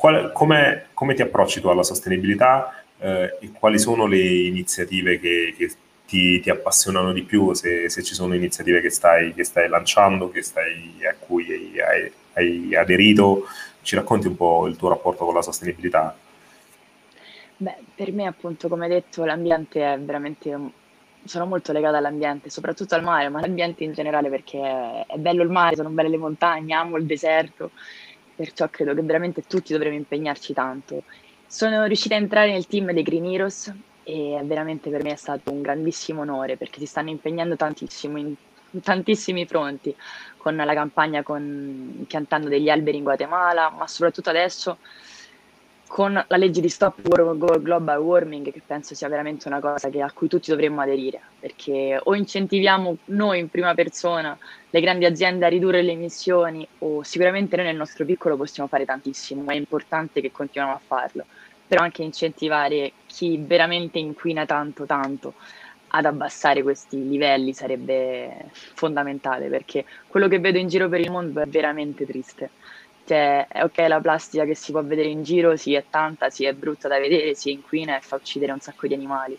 Qual, 0.00 0.32
come 0.32 1.14
ti 1.14 1.20
approcci 1.20 1.60
tu 1.60 1.68
alla 1.68 1.82
sostenibilità 1.82 2.82
eh, 3.00 3.36
e 3.38 3.50
quali 3.52 3.78
sono 3.78 4.06
le 4.06 4.16
iniziative 4.18 5.20
che, 5.20 5.54
che 5.54 5.70
ti, 6.06 6.40
ti, 6.40 6.48
appassionano 6.48 7.12
di 7.12 7.22
più, 7.22 7.52
se, 7.52 7.90
se 7.90 8.02
ci 8.02 8.14
sono 8.14 8.34
iniziative 8.34 8.80
che 8.80 8.88
stai, 8.88 9.34
che 9.34 9.44
stai 9.44 9.68
lanciando, 9.68 10.30
che 10.30 10.40
stai, 10.40 11.04
a 11.06 11.14
cui 11.18 11.46
hai, 11.82 12.10
hai, 12.32 12.74
aderito, 12.74 13.44
ci 13.82 13.94
racconti 13.94 14.26
un 14.26 14.36
po' 14.36 14.66
il 14.66 14.76
tuo 14.76 14.88
rapporto 14.88 15.26
con 15.26 15.34
la 15.34 15.42
sostenibilità? 15.42 16.16
Beh, 17.58 17.76
per 17.94 18.10
me 18.12 18.26
appunto, 18.26 18.68
come 18.68 18.88
detto, 18.88 19.26
l'ambiente 19.26 19.92
è 19.92 19.98
veramente 19.98 20.58
sono 21.24 21.44
molto 21.44 21.72
legata 21.72 21.98
all'ambiente, 21.98 22.48
soprattutto 22.48 22.94
al 22.94 23.02
mare, 23.02 23.28
ma 23.28 23.40
all'ambiente 23.40 23.84
in 23.84 23.92
generale 23.92 24.30
perché 24.30 25.04
è 25.06 25.16
bello 25.18 25.42
il 25.42 25.50
mare, 25.50 25.76
sono 25.76 25.90
belle 25.90 26.08
le 26.08 26.16
montagne, 26.16 26.72
amo 26.72 26.96
il 26.96 27.04
deserto 27.04 27.72
perciò 28.40 28.70
credo 28.70 28.94
che 28.94 29.02
veramente 29.02 29.42
tutti 29.46 29.74
dovremmo 29.74 29.96
impegnarci 29.96 30.54
tanto. 30.54 31.02
Sono 31.46 31.84
riuscita 31.84 32.14
a 32.14 32.18
entrare 32.18 32.50
nel 32.50 32.66
team 32.66 32.90
dei 32.92 33.02
Green 33.02 33.26
Heroes 33.26 33.70
e 34.02 34.40
veramente 34.44 34.88
per 34.88 35.02
me 35.02 35.12
è 35.12 35.16
stato 35.16 35.52
un 35.52 35.60
grandissimo 35.60 36.22
onore 36.22 36.56
perché 36.56 36.78
si 36.78 36.86
stanno 36.86 37.10
impegnando 37.10 37.54
tantissimo 37.54 38.16
in, 38.16 38.34
tantissimi 38.82 39.44
fronti 39.44 39.94
con 40.38 40.56
la 40.56 40.72
campagna 40.72 41.22
con, 41.22 42.06
piantando 42.08 42.48
degli 42.48 42.70
alberi 42.70 42.96
in 42.96 43.02
Guatemala, 43.02 43.68
ma 43.68 43.86
soprattutto 43.86 44.30
adesso 44.30 44.78
con 45.90 46.12
la 46.12 46.36
legge 46.36 46.60
di 46.60 46.68
stop 46.68 47.00
global 47.02 47.98
warming 47.98 48.52
che 48.52 48.62
penso 48.64 48.94
sia 48.94 49.08
veramente 49.08 49.48
una 49.48 49.58
cosa 49.58 49.88
che, 49.90 50.00
a 50.00 50.12
cui 50.12 50.28
tutti 50.28 50.50
dovremmo 50.50 50.80
aderire 50.80 51.20
perché 51.40 51.98
o 52.00 52.14
incentiviamo 52.14 52.96
noi 53.06 53.40
in 53.40 53.48
prima 53.48 53.74
persona 53.74 54.38
le 54.70 54.80
grandi 54.80 55.04
aziende 55.04 55.46
a 55.46 55.48
ridurre 55.48 55.82
le 55.82 55.90
emissioni 55.90 56.64
o 56.78 57.02
sicuramente 57.02 57.56
noi 57.56 57.64
nel 57.64 57.74
nostro 57.74 58.04
piccolo 58.04 58.36
possiamo 58.36 58.68
fare 58.68 58.84
tantissimo, 58.84 59.50
è 59.50 59.56
importante 59.56 60.20
che 60.20 60.30
continuiamo 60.30 60.76
a 60.76 60.80
farlo, 60.80 61.24
però 61.66 61.82
anche 61.82 62.04
incentivare 62.04 62.92
chi 63.06 63.42
veramente 63.44 63.98
inquina 63.98 64.46
tanto 64.46 64.86
tanto 64.86 65.34
ad 65.88 66.04
abbassare 66.04 66.62
questi 66.62 67.08
livelli 67.08 67.52
sarebbe 67.52 68.50
fondamentale 68.52 69.48
perché 69.48 69.84
quello 70.06 70.28
che 70.28 70.38
vedo 70.38 70.58
in 70.58 70.68
giro 70.68 70.88
per 70.88 71.00
il 71.00 71.10
mondo 71.10 71.40
è 71.40 71.46
veramente 71.46 72.06
triste 72.06 72.50
cioè, 73.04 73.46
ok, 73.62 73.78
la 73.88 74.00
plastica 74.00 74.44
che 74.44 74.54
si 74.54 74.70
può 74.72 74.82
vedere 74.84 75.08
in 75.08 75.22
giro, 75.22 75.56
sì, 75.56 75.74
è 75.74 75.84
tanta, 75.88 76.30
sì, 76.30 76.44
è 76.44 76.54
brutta 76.54 76.88
da 76.88 76.98
vedere, 76.98 77.34
si 77.34 77.50
inquina 77.50 77.96
e 77.96 78.00
fa 78.00 78.16
uccidere 78.16 78.52
un 78.52 78.60
sacco 78.60 78.86
di 78.86 78.94
animali, 78.94 79.38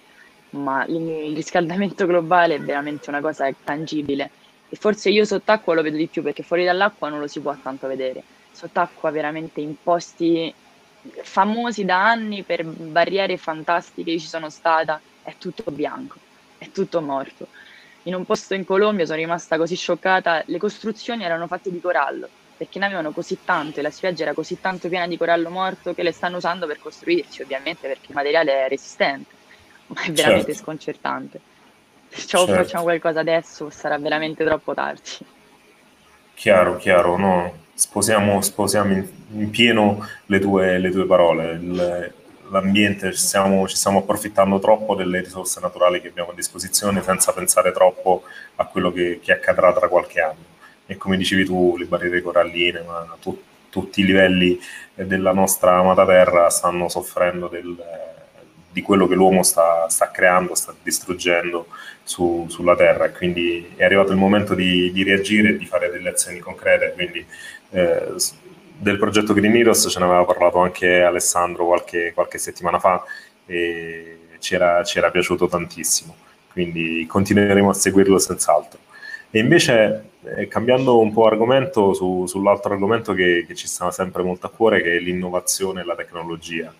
ma 0.51 0.85
il 0.85 1.33
riscaldamento 1.35 2.05
globale 2.05 2.55
è 2.55 2.59
veramente 2.59 3.09
una 3.09 3.21
cosa 3.21 3.49
tangibile. 3.63 4.31
E 4.69 4.75
forse 4.75 5.09
io 5.09 5.25
sott'acqua 5.25 5.73
lo 5.73 5.81
vedo 5.81 5.97
di 5.97 6.07
più 6.07 6.21
perché 6.21 6.43
fuori 6.43 6.65
dall'acqua 6.65 7.09
non 7.09 7.19
lo 7.19 7.27
si 7.27 7.41
può 7.41 7.55
tanto 7.61 7.87
vedere. 7.87 8.23
Sott'acqua 8.51 9.11
veramente 9.11 9.61
in 9.61 9.75
posti 9.81 10.53
famosi 11.23 11.83
da 11.85 12.07
anni 12.09 12.43
per 12.43 12.63
barriere 12.65 13.37
fantastiche 13.37 14.19
ci 14.19 14.27
sono 14.27 14.49
stata, 14.49 15.01
è 15.21 15.35
tutto 15.37 15.71
bianco, 15.71 16.19
è 16.57 16.69
tutto 16.71 17.01
morto. 17.01 17.49
In 18.03 18.15
un 18.15 18.25
posto 18.25 18.53
in 18.53 18.63
Colombia 18.65 19.05
sono 19.05 19.17
rimasta 19.17 19.57
così 19.57 19.75
scioccata, 19.75 20.43
le 20.45 20.57
costruzioni 20.57 21.23
erano 21.23 21.47
fatte 21.47 21.71
di 21.71 21.79
corallo 21.79 22.29
perché 22.61 22.77
ne 22.77 22.85
avevano 22.85 23.09
così 23.09 23.39
tanto 23.43 23.79
e 23.79 23.81
la 23.81 23.89
spiaggia 23.89 24.21
era 24.21 24.35
così 24.35 24.61
tanto 24.61 24.87
piena 24.87 25.07
di 25.07 25.17
corallo 25.17 25.49
morto 25.49 25.95
che 25.95 26.03
le 26.03 26.11
stanno 26.11 26.37
usando 26.37 26.67
per 26.67 26.77
costruirci, 26.77 27.41
ovviamente 27.41 27.87
perché 27.87 28.05
il 28.09 28.13
materiale 28.13 28.65
è 28.65 28.69
resistente, 28.69 29.31
ma 29.89 30.03
è 30.03 30.11
veramente 30.11 30.53
certo. 30.53 30.61
sconcertante. 30.61 31.39
Perciò 32.07 32.45
certo. 32.45 32.61
facciamo 32.61 32.83
qualcosa 32.83 33.21
adesso, 33.21 33.71
sarà 33.71 33.97
veramente 33.97 34.45
troppo 34.45 34.75
tardi. 34.75 35.09
Chiaro, 36.35 36.77
chiaro, 36.77 37.17
no? 37.17 37.51
Sposiamo, 37.73 38.39
sposiamo 38.41 38.93
in, 38.93 39.07
in, 39.31 39.49
pieno 39.49 40.07
le 40.27 40.39
tue, 40.39 40.77
le 40.77 40.91
tue 40.91 41.07
parole. 41.07 41.53
Il, 41.53 42.13
l'ambiente, 42.51 43.11
ci 43.11 43.17
stiamo, 43.17 43.67
ci 43.67 43.75
stiamo, 43.75 43.99
approfittando 43.99 44.59
troppo 44.59 44.93
delle 44.93 45.21
risorse 45.21 45.59
naturali 45.61 45.99
che 45.99 46.09
abbiamo 46.09 46.29
a 46.29 46.35
disposizione 46.35 47.01
senza 47.01 47.33
pensare 47.33 47.71
troppo 47.71 48.21
a 48.57 48.65
quello 48.65 48.91
che, 48.91 49.19
che 49.19 49.31
accadrà 49.31 49.73
tra 49.73 49.87
qualche 49.87 50.21
anno 50.21 50.49
e 50.91 50.97
come 50.97 51.15
dicevi 51.15 51.45
tu 51.45 51.77
le 51.77 51.85
barriere 51.85 52.21
coralline, 52.21 52.81
ma 52.85 53.15
tu, 53.21 53.41
tutti 53.69 54.01
i 54.01 54.05
livelli 54.05 54.59
della 54.93 55.31
nostra 55.31 55.77
amata 55.77 56.05
terra 56.05 56.49
stanno 56.49 56.89
soffrendo 56.89 57.47
del, 57.47 57.77
di 58.69 58.81
quello 58.81 59.07
che 59.07 59.15
l'uomo 59.15 59.41
sta, 59.41 59.87
sta 59.87 60.11
creando, 60.11 60.53
sta 60.53 60.75
distruggendo 60.83 61.67
su, 62.03 62.45
sulla 62.49 62.75
terra 62.75 63.05
e 63.05 63.11
quindi 63.13 63.71
è 63.77 63.85
arrivato 63.85 64.11
il 64.11 64.17
momento 64.17 64.53
di, 64.53 64.91
di, 64.91 65.03
reagire 65.03 65.51
e 65.51 65.57
di 65.57 65.65
fare 65.65 65.89
delle 65.89 66.09
azioni 66.09 66.39
concrete. 66.39 66.91
Quindi 66.93 67.25
eh, 67.69 68.13
del 68.77 68.97
progetto 68.97 69.33
Green 69.33 69.55
Heroes 69.55 69.87
ce 69.89 69.99
ne 69.99 70.03
aveva 70.03 70.25
parlato 70.25 70.59
anche 70.59 71.03
Alessandro 71.03 71.67
qualche, 71.67 72.11
qualche 72.13 72.37
settimana 72.37 72.79
fa 72.79 73.01
e 73.45 74.17
ci 74.39 74.55
era, 74.55 74.83
ci 74.83 74.97
era 74.97 75.09
piaciuto 75.09 75.47
tantissimo, 75.47 76.17
quindi 76.51 77.05
continueremo 77.07 77.69
a 77.69 77.73
seguirlo 77.73 78.17
senz'altro. 78.17 78.79
E 79.29 79.39
invece, 79.39 80.10
eh, 80.23 80.47
cambiando 80.47 80.99
un 80.99 81.11
po' 81.11 81.25
argomento 81.25 81.93
su, 81.93 82.25
sull'altro 82.27 82.73
argomento 82.73 83.13
che, 83.13 83.43
che, 83.47 83.55
ci 83.55 83.67
sta 83.67 83.91
sempre 83.91 84.23
molto 84.23 84.47
a 84.47 84.51
cuore, 84.51 84.81
che 84.81 84.97
è 84.97 84.99
l'innovazione 84.99 85.81
e 85.81 85.83
la 85.83 85.95
tecnologia. 85.95 86.73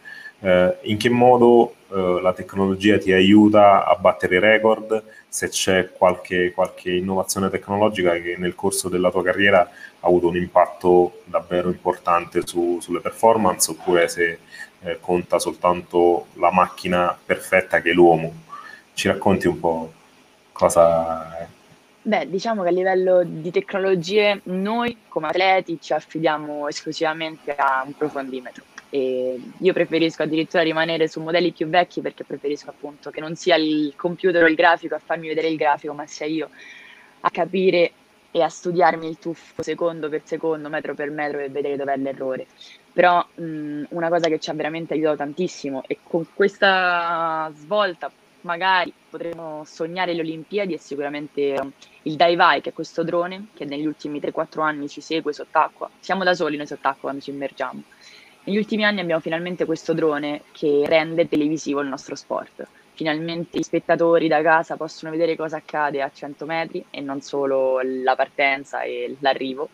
Eh, 0.44 0.78
in 0.84 0.98
che 0.98 1.10
modo 1.10 1.76
eh, 1.92 2.20
la 2.22 2.34
tecnologia 2.34 2.98
ti 2.98 3.12
aiuta 3.12 3.86
a 3.86 3.96
battere 3.96 4.38
i 4.38 4.40
record? 4.40 5.04
Se 5.28 5.50
c'è 5.50 5.92
qualche, 5.92 6.52
qualche, 6.52 6.92
innovazione 6.92 7.50
tecnologica 7.50 8.14
che 8.20 8.36
nel 8.38 8.56
corso 8.56 8.90
della 8.90 9.12
tua 9.12 9.24
carriera 9.24 9.62
ha 9.62 10.08
avuto 10.08 10.28
un 10.28 10.36
impatto 10.36 11.22
davvero 11.26 11.70
importante 11.70 12.46
su, 12.46 12.80
sulle 12.82 13.02
performance, 13.02 13.72
oppure 13.72 14.08
se 14.08 14.40
eh, 14.82 14.98
conta 15.00 15.40
soltanto 15.40 16.28
la 16.34 16.52
macchina 16.52 17.18
perfetta 17.24 17.82
che 17.82 17.92
è 17.92 17.94
l'uomo. 17.94 18.34
ci 18.94 19.08
racconti 19.08 19.48
un 19.48 19.60
po' 19.60 19.94
cosa. 20.52 21.50
Beh, 22.04 22.28
diciamo 22.28 22.64
che 22.64 22.70
a 22.70 22.72
livello 22.72 23.22
di 23.24 23.52
tecnologie 23.52 24.42
noi 24.46 24.98
come 25.08 25.28
atleti 25.28 25.78
ci 25.80 25.94
affidiamo 25.94 26.68
esclusivamente 26.68 27.54
a 27.54 27.84
un 27.86 27.96
profondimetro 27.96 28.64
e 28.90 29.40
io 29.60 29.74
preferisco 29.74 30.24
addirittura 30.24 30.64
rimanere 30.64 31.08
su 31.08 31.22
modelli 31.22 31.52
più 31.52 31.68
vecchi 31.68 32.02
perché 32.02 32.24
preferisco 32.24 32.72
appunto 32.72 33.12
che 33.12 33.22
non 33.22 33.36
sia 33.36 33.56
il 33.56 33.94
computer 33.96 34.44
o 34.44 34.48
il 34.48 34.56
grafico 34.56 34.96
a 34.96 35.00
farmi 35.00 35.28
vedere 35.28 35.50
il 35.50 35.58
grafico, 35.58 35.94
ma 35.94 36.08
sia 36.08 36.26
io 36.26 36.50
a 37.20 37.30
capire 37.30 37.92
e 38.32 38.42
a 38.42 38.50
studiarmi 38.50 39.08
il 39.08 39.20
tuffo 39.20 39.62
secondo 39.62 40.10
per 40.10 40.22
secondo, 40.24 40.70
metro 40.70 40.96
per 40.96 41.12
metro 41.12 41.38
e 41.40 41.50
vedere 41.50 41.78
dov'è 41.78 41.98
l'errore. 41.98 42.48
Però 42.92 43.24
mh, 43.36 43.84
una 43.90 44.10
cosa 44.10 44.28
che 44.28 44.40
ci 44.40 44.50
ha 44.50 44.54
veramente 44.54 44.94
aiutato 44.96 45.18
tantissimo 45.18 45.84
e 45.86 46.00
con 46.02 46.26
questa 46.34 47.52
svolta 47.56 48.12
magari 48.42 48.94
potremo 49.10 49.64
sognare 49.66 50.14
le 50.14 50.22
Olimpiadi 50.22 50.74
è 50.74 50.78
sicuramente 50.78 51.56
il 52.04 52.16
Daivai, 52.16 52.62
che 52.62 52.70
è 52.70 52.74
questo 52.74 53.04
drone 53.04 53.48
che 53.54 53.66
negli 53.66 53.86
ultimi 53.86 54.20
3-4 54.20 54.62
anni 54.62 54.88
ci 54.88 55.02
segue 55.02 55.34
sott'acqua. 55.34 55.90
Siamo 56.00 56.24
da 56.24 56.34
soli 56.34 56.58
noi 56.58 56.68
sott'acqua 56.68 57.02
quando 57.02 57.22
ci 57.22 57.30
immergiamo. 57.30 57.84
Negli 58.44 58.58
ultimi 58.58 58.84
anni 58.84 59.02
abbiamo 59.02 59.22
finalmente 59.22 59.66
questo 59.66 59.94
drone 59.94 60.44
che 60.52 60.84
rende 60.88 61.28
televisivo 61.28 61.82
il 61.82 61.88
nostro 61.88 62.16
sport. 62.16 62.68
Finalmente 62.94 63.58
i 63.58 63.64
spettatori 63.64 64.28
da 64.28 64.42
casa 64.42 64.76
possono 64.78 65.12
vedere 65.12 65.36
cosa 65.36 65.58
accade 65.58 66.02
a 66.02 66.12
100 66.12 66.46
metri 66.46 66.86
e 66.90 67.02
non 67.02 67.22
solo 67.22 67.80
la 67.84 68.16
partenza 68.16 68.82
e 68.82 69.16
l'arrivo. 69.20 69.70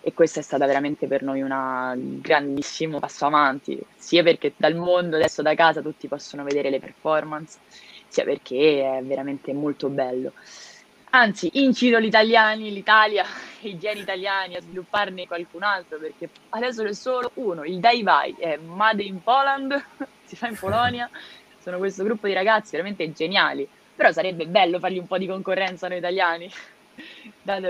E 0.00 0.14
questa 0.14 0.40
è 0.40 0.42
stata 0.42 0.64
veramente 0.64 1.06
per 1.06 1.22
noi 1.22 1.42
un 1.42 2.20
grandissimo 2.20 2.98
passo 2.98 3.26
avanti, 3.26 3.78
sia 3.96 4.22
perché 4.22 4.52
dal 4.56 4.74
mondo 4.74 5.16
adesso 5.16 5.42
da 5.42 5.54
casa 5.54 5.82
tutti 5.82 6.08
possono 6.08 6.44
vedere 6.44 6.70
le 6.70 6.78
performance, 6.78 7.58
sia 8.08 8.24
perché 8.24 8.98
è 8.98 9.02
veramente 9.02 9.52
molto 9.52 9.88
bello. 9.88 10.32
Anzi, 11.10 11.50
incito 11.54 12.00
gli 12.00 12.06
italiani, 12.06 12.72
l'Italia 12.72 13.24
i 13.60 13.78
geni 13.78 14.00
italiani 14.00 14.56
a 14.56 14.60
svilupparne 14.60 15.26
qualcun 15.26 15.62
altro, 15.62 15.98
perché 15.98 16.28
adesso 16.50 16.82
c'è 16.84 16.92
solo 16.92 17.30
uno, 17.34 17.64
il 17.64 17.78
Dai 17.78 18.02
Vai, 18.02 18.34
è 18.38 18.56
Made 18.56 19.02
in 19.02 19.22
Poland, 19.22 19.82
si 20.24 20.36
fa 20.36 20.48
in 20.48 20.56
Polonia, 20.58 21.08
sono 21.60 21.78
questo 21.78 22.04
gruppo 22.04 22.26
di 22.26 22.34
ragazzi 22.34 22.72
veramente 22.72 23.12
geniali, 23.12 23.66
però 23.94 24.12
sarebbe 24.12 24.46
bello 24.46 24.78
fargli 24.78 24.98
un 24.98 25.06
po' 25.06 25.18
di 25.18 25.26
concorrenza 25.26 25.88
noi 25.88 25.98
italiani, 25.98 26.50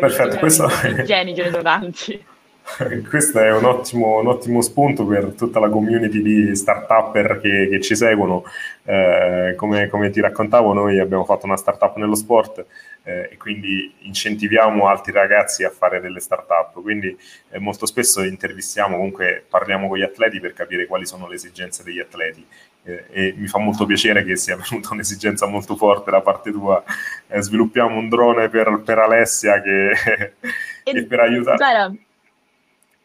Perfetto, 0.00 0.28
che 0.30 0.38
questo... 0.38 0.66
i 0.66 1.04
geni 1.04 1.34
ce 1.34 1.42
ne 1.44 1.50
sono 1.50 1.62
tanti. 1.62 2.26
Questo 3.08 3.38
è 3.40 3.50
un 3.52 3.64
ottimo, 3.64 4.18
un 4.18 4.26
ottimo, 4.26 4.60
spunto 4.60 5.06
per 5.06 5.32
tutta 5.32 5.58
la 5.58 5.68
community 5.68 6.20
di 6.20 6.54
start-upper 6.54 7.40
che, 7.40 7.68
che 7.70 7.80
ci 7.80 7.96
seguono. 7.96 8.44
Eh, 8.84 9.54
come, 9.56 9.88
come, 9.88 10.10
ti 10.10 10.20
raccontavo, 10.20 10.72
noi 10.72 10.98
abbiamo 10.98 11.24
fatto 11.24 11.46
una 11.46 11.56
startup 11.56 11.96
nello 11.96 12.14
sport 12.14 12.64
eh, 13.02 13.30
e 13.32 13.36
quindi 13.36 13.94
incentiviamo 14.00 14.86
altri 14.86 15.12
ragazzi 15.12 15.64
a 15.64 15.70
fare 15.70 16.00
delle 16.00 16.20
start-up. 16.20 16.80
Quindi 16.82 17.16
eh, 17.50 17.58
molto 17.58 17.86
spesso 17.86 18.22
intervistiamo, 18.22 18.96
comunque 18.96 19.44
parliamo 19.48 19.88
con 19.88 19.98
gli 19.98 20.02
atleti 20.02 20.38
per 20.38 20.52
capire 20.52 20.86
quali 20.86 21.06
sono 21.06 21.26
le 21.26 21.34
esigenze 21.36 21.82
degli 21.82 22.00
atleti. 22.00 22.46
Eh, 22.84 23.04
e 23.10 23.34
mi 23.36 23.48
fa 23.48 23.58
molto 23.58 23.86
piacere 23.86 24.24
che 24.24 24.36
sia 24.36 24.56
venuta 24.68 24.90
un'esigenza 24.92 25.46
molto 25.46 25.74
forte 25.74 26.10
da 26.10 26.20
parte 26.20 26.50
tua. 26.50 26.82
Eh, 27.28 27.40
sviluppiamo 27.40 27.96
un 27.96 28.08
drone 28.08 28.48
per, 28.50 28.82
per 28.84 28.98
Alessia 28.98 29.60
che, 29.62 30.34
che 30.84 31.04
per 31.04 31.20
aiutare. 31.20 31.56
Guarda 31.56 31.96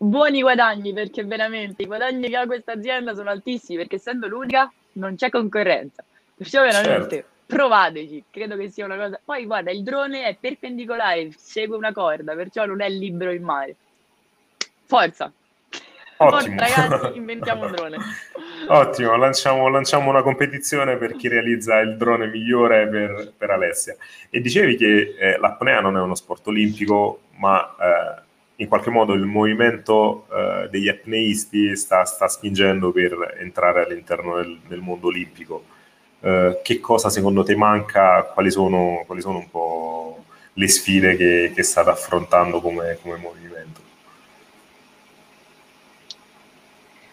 buoni 0.03 0.41
guadagni 0.41 0.93
perché 0.93 1.23
veramente 1.23 1.83
i 1.83 1.85
guadagni 1.85 2.27
che 2.27 2.35
ha 2.35 2.45
questa 2.45 2.73
azienda 2.73 3.13
sono 3.13 3.29
altissimi 3.29 3.77
perché 3.77 3.95
essendo 3.95 4.27
l'unica 4.27 4.71
non 4.93 5.15
c'è 5.15 5.29
concorrenza. 5.29 6.03
Perciò 6.35 6.61
veramente 6.61 7.15
certo. 7.15 7.29
provateci, 7.45 8.25
credo 8.29 8.57
che 8.57 8.69
sia 8.69 8.85
una 8.85 8.97
cosa. 8.97 9.19
Poi 9.23 9.45
guarda, 9.45 9.71
il 9.71 9.83
drone 9.83 10.25
è 10.25 10.35
perpendicolare, 10.39 11.29
segue 11.35 11.77
una 11.77 11.93
corda, 11.93 12.35
perciò 12.35 12.65
non 12.65 12.81
è 12.81 12.89
libero 12.89 13.31
in 13.31 13.43
mare. 13.43 13.75
Forza! 14.85 15.31
Ottimo. 16.17 16.57
Forza, 16.57 16.85
ragazzi, 16.85 17.17
inventiamo 17.17 17.65
un 17.65 17.71
drone. 17.71 17.97
Ottimo, 18.67 19.15
lanciamo, 19.15 19.67
lanciamo, 19.67 20.09
una 20.09 20.21
competizione 20.21 20.97
per 20.97 21.15
chi 21.15 21.27
realizza 21.27 21.79
il 21.79 21.97
drone 21.97 22.27
migliore 22.27 22.87
per, 22.87 23.33
per 23.35 23.49
Alessia. 23.49 23.95
E 24.29 24.39
dicevi 24.41 24.75
che 24.75 25.15
eh, 25.17 25.37
l'apnea 25.37 25.81
non 25.81 25.97
è 25.97 26.01
uno 26.01 26.15
sport 26.15 26.47
olimpico, 26.47 27.21
ma 27.37 27.75
eh, 27.79 28.21
in 28.63 28.69
qualche 28.69 28.89
modo 28.89 29.13
il 29.13 29.25
movimento 29.25 30.25
eh, 30.31 30.69
degli 30.69 30.87
apneisti 30.87 31.75
sta, 31.75 32.05
sta, 32.05 32.27
spingendo 32.27 32.91
per 32.91 33.37
entrare 33.39 33.83
all'interno 33.83 34.37
del, 34.37 34.59
del 34.67 34.79
mondo 34.79 35.07
olimpico. 35.07 35.65
Eh, 36.21 36.61
che 36.63 36.79
cosa 36.79 37.09
secondo 37.09 37.43
te 37.43 37.55
manca? 37.55 38.23
Quali 38.23 38.49
sono, 38.49 39.03
quali 39.05 39.21
sono 39.21 39.39
un 39.39 39.49
po' 39.49 40.23
le 40.53 40.67
sfide 40.67 41.15
che, 41.17 41.51
che 41.53 41.63
state 41.63 41.89
affrontando 41.89 42.61
come, 42.61 42.97
come 43.01 43.17
movimento? 43.17 43.81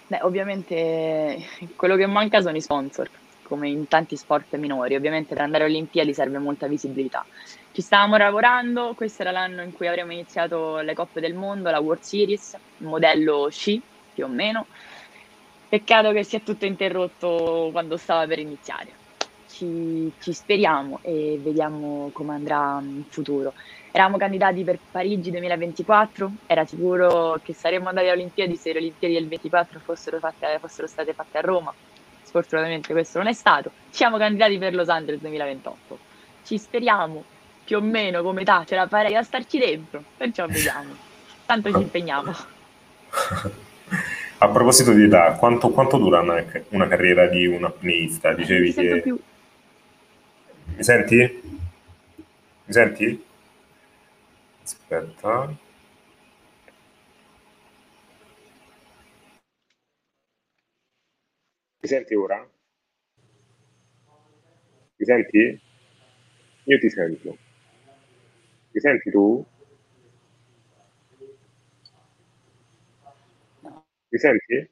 Beh, 0.06 0.20
ovviamente 0.22 1.44
quello 1.76 1.96
che 1.96 2.06
manca 2.06 2.40
sono 2.40 2.56
i 2.56 2.60
sponsor, 2.60 3.08
come 3.50 3.68
in 3.68 3.88
tanti 3.88 4.16
sport 4.16 4.54
minori. 4.54 4.94
Ovviamente 4.94 5.34
per 5.34 5.42
andare 5.42 5.64
alle 5.64 5.72
Olimpiadi 5.74 6.14
serve 6.14 6.38
molta 6.38 6.68
visibilità. 6.68 7.26
Ci 7.72 7.82
stavamo 7.82 8.16
lavorando, 8.16 8.94
questo 8.94 9.22
era 9.22 9.32
l'anno 9.32 9.62
in 9.62 9.72
cui 9.72 9.88
avremmo 9.88 10.12
iniziato 10.12 10.78
le 10.78 10.94
Coppe 10.94 11.20
del 11.20 11.34
Mondo, 11.34 11.70
la 11.70 11.80
World 11.80 12.02
Series, 12.02 12.56
modello 12.78 13.48
sci 13.50 13.82
più 14.14 14.24
o 14.24 14.28
meno. 14.28 14.66
Peccato 15.68 16.12
che 16.12 16.22
sia 16.22 16.40
tutto 16.40 16.64
interrotto 16.64 17.70
quando 17.72 17.96
stava 17.96 18.26
per 18.26 18.38
iniziare. 18.38 18.98
Ci, 19.48 20.12
ci 20.20 20.32
speriamo 20.32 21.00
e 21.02 21.40
vediamo 21.42 22.10
come 22.12 22.34
andrà 22.34 22.78
in 22.80 23.02
futuro. 23.08 23.52
Eravamo 23.90 24.18
candidati 24.18 24.62
per 24.62 24.78
Parigi 24.88 25.32
2024, 25.32 26.30
era 26.46 26.64
sicuro 26.64 27.40
che 27.42 27.52
saremmo 27.52 27.88
andati 27.88 28.06
alle 28.06 28.20
Olimpiadi 28.20 28.54
se 28.54 28.72
le 28.72 28.78
Olimpiadi 28.78 29.14
del 29.14 29.26
24 29.26 29.80
fossero, 29.80 30.20
fatte, 30.20 30.58
fossero 30.60 30.86
state 30.86 31.12
fatte 31.12 31.38
a 31.38 31.40
Roma. 31.40 31.74
Sfortunatamente 32.30 32.92
questo 32.92 33.18
non 33.18 33.26
è 33.26 33.32
stato. 33.32 33.72
Siamo 33.90 34.16
candidati 34.16 34.56
per 34.56 34.72
Los 34.72 34.88
Angeles 34.88 35.20
2028. 35.20 35.98
Ci 36.44 36.58
speriamo, 36.58 37.24
più 37.64 37.78
o 37.78 37.80
meno 37.80 38.22
come 38.22 38.42
età 38.42 38.62
ce 38.64 38.76
la 38.76 38.86
farei 38.86 39.16
a 39.16 39.24
starci 39.24 39.58
dentro, 39.58 40.00
perciò 40.16 40.46
vediamo. 40.46 40.94
Tanto 41.44 41.72
ci 41.72 41.80
impegniamo. 41.80 42.32
A 44.38 44.48
proposito 44.48 44.92
di 44.92 45.02
età, 45.02 45.32
quanto, 45.32 45.70
quanto 45.70 45.96
dura 45.96 46.20
una, 46.20 46.44
una, 46.68 46.86
carriera 46.86 47.26
di 47.26 47.46
un 47.48 47.64
apneista? 47.64 48.32
Dicevi 48.32 48.74
che... 48.74 49.00
Più... 49.00 49.18
Mi 50.76 50.84
senti? 50.84 51.42
Mi 52.64 52.72
senti? 52.72 53.24
Aspetta. 54.62 55.52
Mi 61.82 61.88
senti 61.88 62.14
ora? 62.14 62.38
Mi 64.96 65.04
senti? 65.06 65.60
Io 66.64 66.78
ti 66.78 66.90
sento. 66.90 67.38
Mi 68.72 68.80
senti 68.80 69.10
tu? 69.10 69.46
Mi 74.10 74.18
senti? 74.18 74.70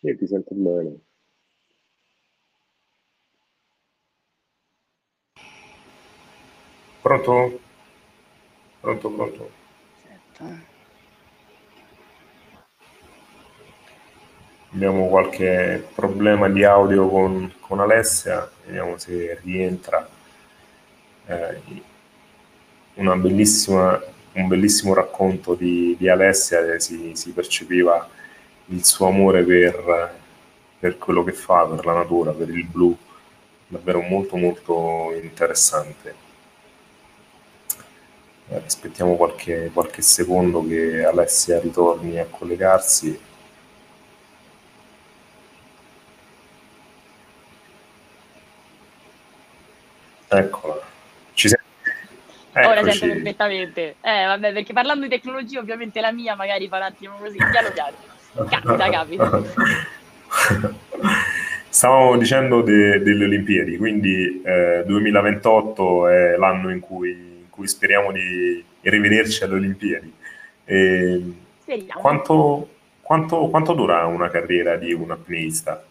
Io 0.00 0.16
ti 0.16 0.26
sento 0.26 0.54
bene. 0.54 1.00
Pronto? 7.02 7.60
Pronto, 8.80 9.10
pronto. 9.10 9.50
Aspetta. 9.96 10.77
Abbiamo 14.72 15.08
qualche 15.08 15.86
problema 15.94 16.48
di 16.48 16.62
audio 16.64 17.08
con, 17.08 17.52
con 17.60 17.80
Alessia, 17.80 18.50
vediamo 18.66 18.98
se 18.98 19.38
rientra 19.42 20.06
eh, 21.26 21.62
un 22.94 23.20
bellissimo 23.20 24.94
racconto 24.94 25.54
di, 25.54 25.96
di 25.98 26.08
Alessia, 26.08 26.78
si, 26.78 27.12
si, 27.14 27.32
percepiva 27.32 28.08
il 28.66 28.84
suo 28.84 29.06
amore 29.08 29.42
per, 29.42 30.14
per 30.78 30.98
quello 30.98 31.24
che 31.24 31.32
fa, 31.32 31.66
per 31.66 31.84
la 31.84 31.94
natura, 31.94 32.32
per 32.32 32.50
il 32.50 32.64
blu, 32.66 32.96
davvero 33.66 34.00
molto 34.00 34.36
molto 34.36 35.12
interessante. 35.20 36.26
Eh, 38.50 38.62
aspettiamo 38.64 39.14
qualche, 39.16 39.70
qualche 39.72 40.02
secondo 40.02 40.66
che 40.66 41.04
Alessia 41.04 41.60
ritorni 41.60 42.18
a 42.18 42.26
collegarsi. 42.26 43.20
Eccola. 50.30 50.78
Ci 51.32 51.48
sei? 51.48 51.58
Ora 52.82 52.92
sento 52.92 53.14
perfettamente. 53.14 53.96
Eh, 54.00 54.24
vabbè, 54.24 54.52
perché 54.52 54.72
parlando 54.72 55.04
di 55.04 55.10
tecnologia, 55.10 55.60
ovviamente 55.60 56.00
la 56.00 56.12
mia 56.12 56.34
magari 56.34 56.68
fa 56.68 56.76
un 56.76 56.82
attimo 56.82 57.16
così, 57.18 57.36
piano 57.36 57.70
piano. 57.72 57.96
Capita, 58.48 58.90
capita. 58.90 59.42
stavamo 61.68 62.16
dicendo 62.16 62.62
de, 62.62 63.02
delle 63.02 63.24
Olimpiadi, 63.24 63.76
quindi 63.76 64.40
eh, 64.44 64.82
2028 64.86 66.08
è 66.08 66.36
l'anno 66.36 66.70
in 66.70 66.80
cui, 66.80 67.10
in 67.10 67.50
cui, 67.50 67.68
speriamo 67.68 68.12
di 68.12 68.64
rivederci 68.80 69.44
alle 69.44 69.54
Olimpiadi. 69.54 70.12
E 70.64 71.22
quanto, 72.00 72.68
quanto, 73.00 73.48
quanto, 73.48 73.72
dura 73.74 74.04
una 74.06 74.28
carriera 74.28 74.76
di 74.76 74.92
un 74.92 75.10
apneista? 75.10 75.84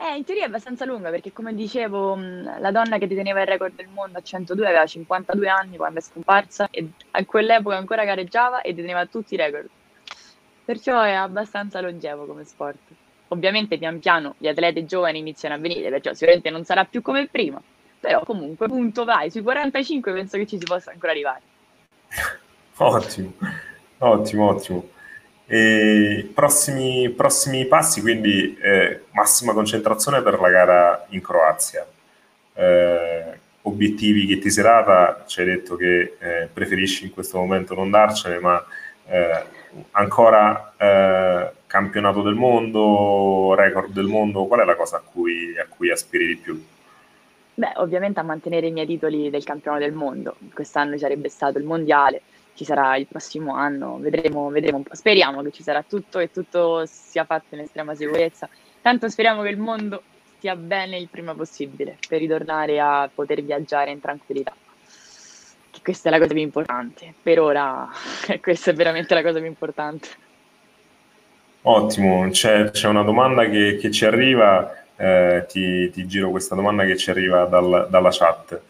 Eh, 0.00 0.16
in 0.16 0.24
teoria 0.24 0.44
è 0.44 0.46
abbastanza 0.46 0.84
lunga 0.84 1.10
perché, 1.10 1.32
come 1.32 1.52
dicevo, 1.54 2.14
la 2.14 2.70
donna 2.70 2.98
che 2.98 3.08
deteneva 3.08 3.40
il 3.40 3.48
record 3.48 3.74
del 3.74 3.88
mondo 3.92 4.18
a 4.18 4.22
102 4.22 4.66
aveva 4.66 4.86
52 4.86 5.48
anni 5.48 5.76
quando 5.76 5.98
è 5.98 6.02
scomparsa 6.02 6.68
e 6.70 6.88
a 7.10 7.24
quell'epoca 7.24 7.76
ancora 7.76 8.04
gareggiava 8.04 8.60
e 8.60 8.74
deteneva 8.74 9.06
tutti 9.06 9.34
i 9.34 9.36
record. 9.36 9.68
Perciò 10.64 11.00
è 11.02 11.12
abbastanza 11.12 11.80
longevo 11.80 12.26
come 12.26 12.44
sport. 12.44 12.78
Ovviamente 13.28 13.76
pian 13.76 13.98
piano 13.98 14.36
gli 14.38 14.46
atleti 14.46 14.86
giovani 14.86 15.18
iniziano 15.18 15.56
a 15.56 15.58
venire, 15.58 15.90
perciò 15.90 16.12
sicuramente 16.12 16.50
non 16.50 16.64
sarà 16.64 16.84
più 16.84 17.02
come 17.02 17.26
prima, 17.26 17.60
però 17.98 18.22
comunque 18.24 18.68
punto 18.68 19.04
vai, 19.04 19.30
sui 19.32 19.42
45 19.42 20.12
penso 20.12 20.36
che 20.38 20.46
ci 20.46 20.58
si 20.58 20.64
possa 20.64 20.92
ancora 20.92 21.10
arrivare. 21.10 21.42
Ottimo, 22.80 23.32
ottimo, 23.98 24.46
ottimo. 24.46 24.88
E 25.50 26.30
prossimi, 26.34 27.08
prossimi 27.08 27.64
passi, 27.64 28.02
quindi 28.02 28.54
eh, 28.60 29.04
massima 29.12 29.54
concentrazione 29.54 30.20
per 30.20 30.38
la 30.38 30.50
gara 30.50 31.06
in 31.08 31.22
Croazia. 31.22 31.86
Eh, 32.52 33.38
obiettivi 33.62 34.26
che 34.26 34.38
ti 34.38 34.50
sei 34.50 34.64
data, 34.64 35.24
ci 35.26 35.40
hai 35.40 35.46
detto 35.46 35.76
che 35.76 36.16
eh, 36.18 36.48
preferisci 36.52 37.04
in 37.04 37.12
questo 37.12 37.38
momento 37.38 37.74
non 37.74 37.88
darcene, 37.88 38.38
ma 38.40 38.62
eh, 39.06 39.42
ancora 39.92 40.74
eh, 40.76 41.50
campionato 41.66 42.20
del 42.20 42.34
mondo, 42.34 43.54
record 43.56 43.92
del 43.92 44.06
mondo, 44.06 44.44
qual 44.44 44.60
è 44.60 44.64
la 44.64 44.76
cosa 44.76 44.98
a 44.98 45.02
cui, 45.02 45.58
a 45.58 45.66
cui 45.66 45.90
aspiri 45.90 46.26
di 46.26 46.36
più? 46.36 46.62
Beh, 47.54 47.72
ovviamente 47.76 48.20
a 48.20 48.22
mantenere 48.22 48.66
i 48.66 48.70
miei 48.70 48.86
titoli 48.86 49.30
del 49.30 49.44
campionato 49.44 49.82
del 49.82 49.92
mondo. 49.94 50.36
Quest'anno 50.52 50.98
sarebbe 50.98 51.28
stato 51.28 51.58
il 51.58 51.64
mondiale, 51.64 52.20
ci 52.58 52.64
sarà 52.64 52.96
il 52.96 53.06
prossimo 53.06 53.54
anno, 53.54 53.98
vedremo, 54.00 54.48
vedremo 54.48 54.78
un 54.78 54.82
po'. 54.82 54.96
Speriamo 54.96 55.42
che 55.42 55.52
ci 55.52 55.62
sarà 55.62 55.84
tutto 55.84 56.18
e 56.18 56.32
tutto 56.32 56.82
sia 56.86 57.24
fatto 57.24 57.54
in 57.54 57.60
estrema 57.60 57.94
sicurezza. 57.94 58.48
Tanto 58.82 59.08
speriamo 59.08 59.42
che 59.42 59.50
il 59.50 59.58
mondo 59.58 60.02
stia 60.34 60.56
bene 60.56 60.98
il 60.98 61.06
prima 61.08 61.36
possibile 61.36 61.98
per 62.08 62.18
ritornare 62.18 62.80
a 62.80 63.08
poter 63.14 63.44
viaggiare 63.44 63.92
in 63.92 64.00
tranquillità. 64.00 64.52
Che 65.70 65.80
questa 65.80 66.08
è 66.08 66.10
la 66.10 66.18
cosa 66.18 66.32
più 66.32 66.42
importante. 66.42 67.14
Per 67.22 67.38
ora, 67.38 67.88
questa 68.42 68.72
è 68.72 68.74
veramente 68.74 69.14
la 69.14 69.22
cosa 69.22 69.38
più 69.38 69.46
importante. 69.46 70.08
Ottimo, 71.62 72.28
c'è, 72.30 72.72
c'è 72.72 72.88
una 72.88 73.04
domanda 73.04 73.48
che, 73.48 73.76
che 73.76 73.92
ci 73.92 74.04
arriva, 74.04 74.82
eh, 74.96 75.46
ti, 75.48 75.90
ti, 75.90 76.08
giro 76.08 76.30
questa 76.30 76.56
domanda 76.56 76.84
che 76.84 76.96
ci 76.96 77.10
arriva 77.10 77.44
dal, 77.44 77.86
dalla 77.88 78.10
chat. 78.10 78.60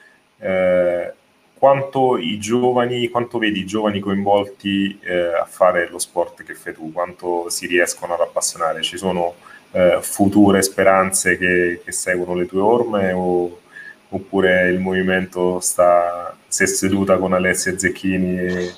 Eh, 0.40 1.12
quanto 1.59 2.16
i 2.16 2.38
giovani, 2.38 3.09
quanto 3.09 3.38
vedi 3.38 3.61
i 3.61 3.66
giovani 3.66 3.99
coinvolti 3.99 4.99
eh, 5.03 5.35
a 5.35 5.44
fare 5.44 5.88
lo 5.90 5.99
sport 5.99 6.44
che 6.44 6.55
fai 6.55 6.73
tu? 6.73 6.92
Quanto 6.92 7.51
si 7.51 7.66
riescono 7.66 8.14
ad 8.14 8.21
appassionare? 8.21 8.83
Ci 8.83 8.97
sono 8.97 9.35
eh, 9.73 9.99
future 10.01 10.62
speranze 10.62 11.37
che, 11.37 11.83
che, 11.85 11.92
seguono 11.92 12.35
le 12.35 12.47
tue 12.47 12.61
orme 12.61 13.12
o, 13.12 13.61
oppure 14.09 14.71
il 14.71 14.79
movimento 14.79 15.61
sta, 15.61 16.37
si 16.47 16.62
è 16.62 16.66
seduta 16.66 17.18
con 17.18 17.33
Alessia 17.33 17.77
Zecchini 17.77 18.38
e, 18.38 18.73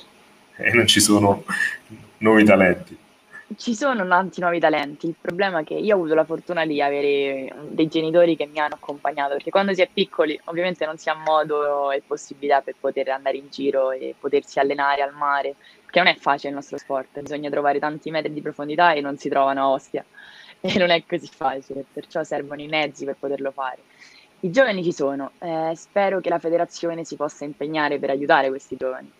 e 0.57 0.73
non 0.73 0.87
ci 0.87 0.99
sono 0.99 1.43
nuovi 2.17 2.43
talenti? 2.43 2.97
Ci 3.57 3.75
sono 3.75 4.07
tanti 4.07 4.39
nuovi 4.39 4.59
talenti, 4.59 5.07
il 5.07 5.15
problema 5.19 5.59
è 5.59 5.63
che 5.63 5.73
io 5.73 5.95
ho 5.95 5.97
avuto 5.97 6.13
la 6.13 6.23
fortuna 6.23 6.65
di 6.65 6.81
avere 6.81 7.53
dei 7.69 7.87
genitori 7.87 8.37
che 8.37 8.45
mi 8.45 8.59
hanno 8.59 8.75
accompagnato, 8.75 9.33
perché 9.33 9.49
quando 9.49 9.73
si 9.73 9.81
è 9.81 9.89
piccoli 9.91 10.39
ovviamente 10.45 10.85
non 10.85 10.97
si 10.97 11.09
ha 11.09 11.15
modo 11.15 11.91
e 11.91 12.01
possibilità 12.05 12.61
per 12.61 12.75
poter 12.79 13.09
andare 13.09 13.37
in 13.37 13.47
giro 13.49 13.91
e 13.91 14.15
potersi 14.17 14.59
allenare 14.59 15.01
al 15.01 15.13
mare, 15.13 15.55
perché 15.83 15.99
non 15.99 16.07
è 16.07 16.15
facile 16.15 16.49
il 16.49 16.55
nostro 16.55 16.77
sport, 16.77 17.19
bisogna 17.19 17.49
trovare 17.49 17.79
tanti 17.79 18.09
metri 18.11 18.31
di 18.31 18.41
profondità 18.41 18.93
e 18.93 19.01
non 19.01 19.17
si 19.17 19.27
trovano 19.27 19.61
a 19.61 19.69
Ostia. 19.69 20.05
E 20.63 20.77
non 20.77 20.91
è 20.91 21.03
così 21.07 21.27
facile, 21.27 21.83
perciò 21.91 22.23
servono 22.23 22.61
i 22.61 22.67
mezzi 22.67 23.03
per 23.03 23.15
poterlo 23.19 23.49
fare. 23.49 23.79
I 24.41 24.51
giovani 24.51 24.83
ci 24.83 24.93
sono, 24.93 25.31
eh, 25.39 25.73
spero 25.75 26.19
che 26.19 26.29
la 26.29 26.37
federazione 26.37 27.03
si 27.03 27.15
possa 27.15 27.45
impegnare 27.45 27.97
per 27.97 28.11
aiutare 28.11 28.49
questi 28.49 28.75
giovani 28.77 29.11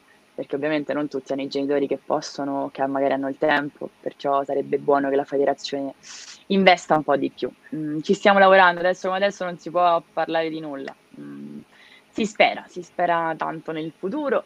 perché 0.42 0.56
ovviamente 0.56 0.92
non 0.94 1.08
tutti 1.08 1.34
hanno 1.34 1.44
i 1.44 1.48
genitori 1.48 1.86
che 1.86 2.00
possono, 2.04 2.72
che 2.74 2.84
magari 2.88 3.14
hanno 3.14 3.30
il 3.30 3.38
tempo, 3.38 3.92
perciò 4.00 4.44
sarebbe 4.44 4.80
buono 4.80 5.08
che 5.10 5.16
la 5.16 5.24
federazione 5.24 5.94
investa 6.48 6.96
un 6.96 7.04
po' 7.04 7.16
di 7.16 7.30
più. 7.30 7.48
Mm, 7.76 8.00
ci 8.00 8.16
stiamo 8.16 8.40
lavorando, 8.40 8.80
adesso 8.80 9.08
come 9.08 9.20
adesso 9.20 9.46
non 9.46 9.60
si 9.60 9.70
può 9.70 10.02
parlare 10.12 10.50
di 10.50 10.60
nulla. 10.60 10.96
Mm, 11.20 11.60
si 12.10 12.26
spera, 12.26 12.66
si 12.68 12.82
spera 12.82 13.36
tanto 13.38 13.72
nel 13.72 13.94
futuro 13.96 14.46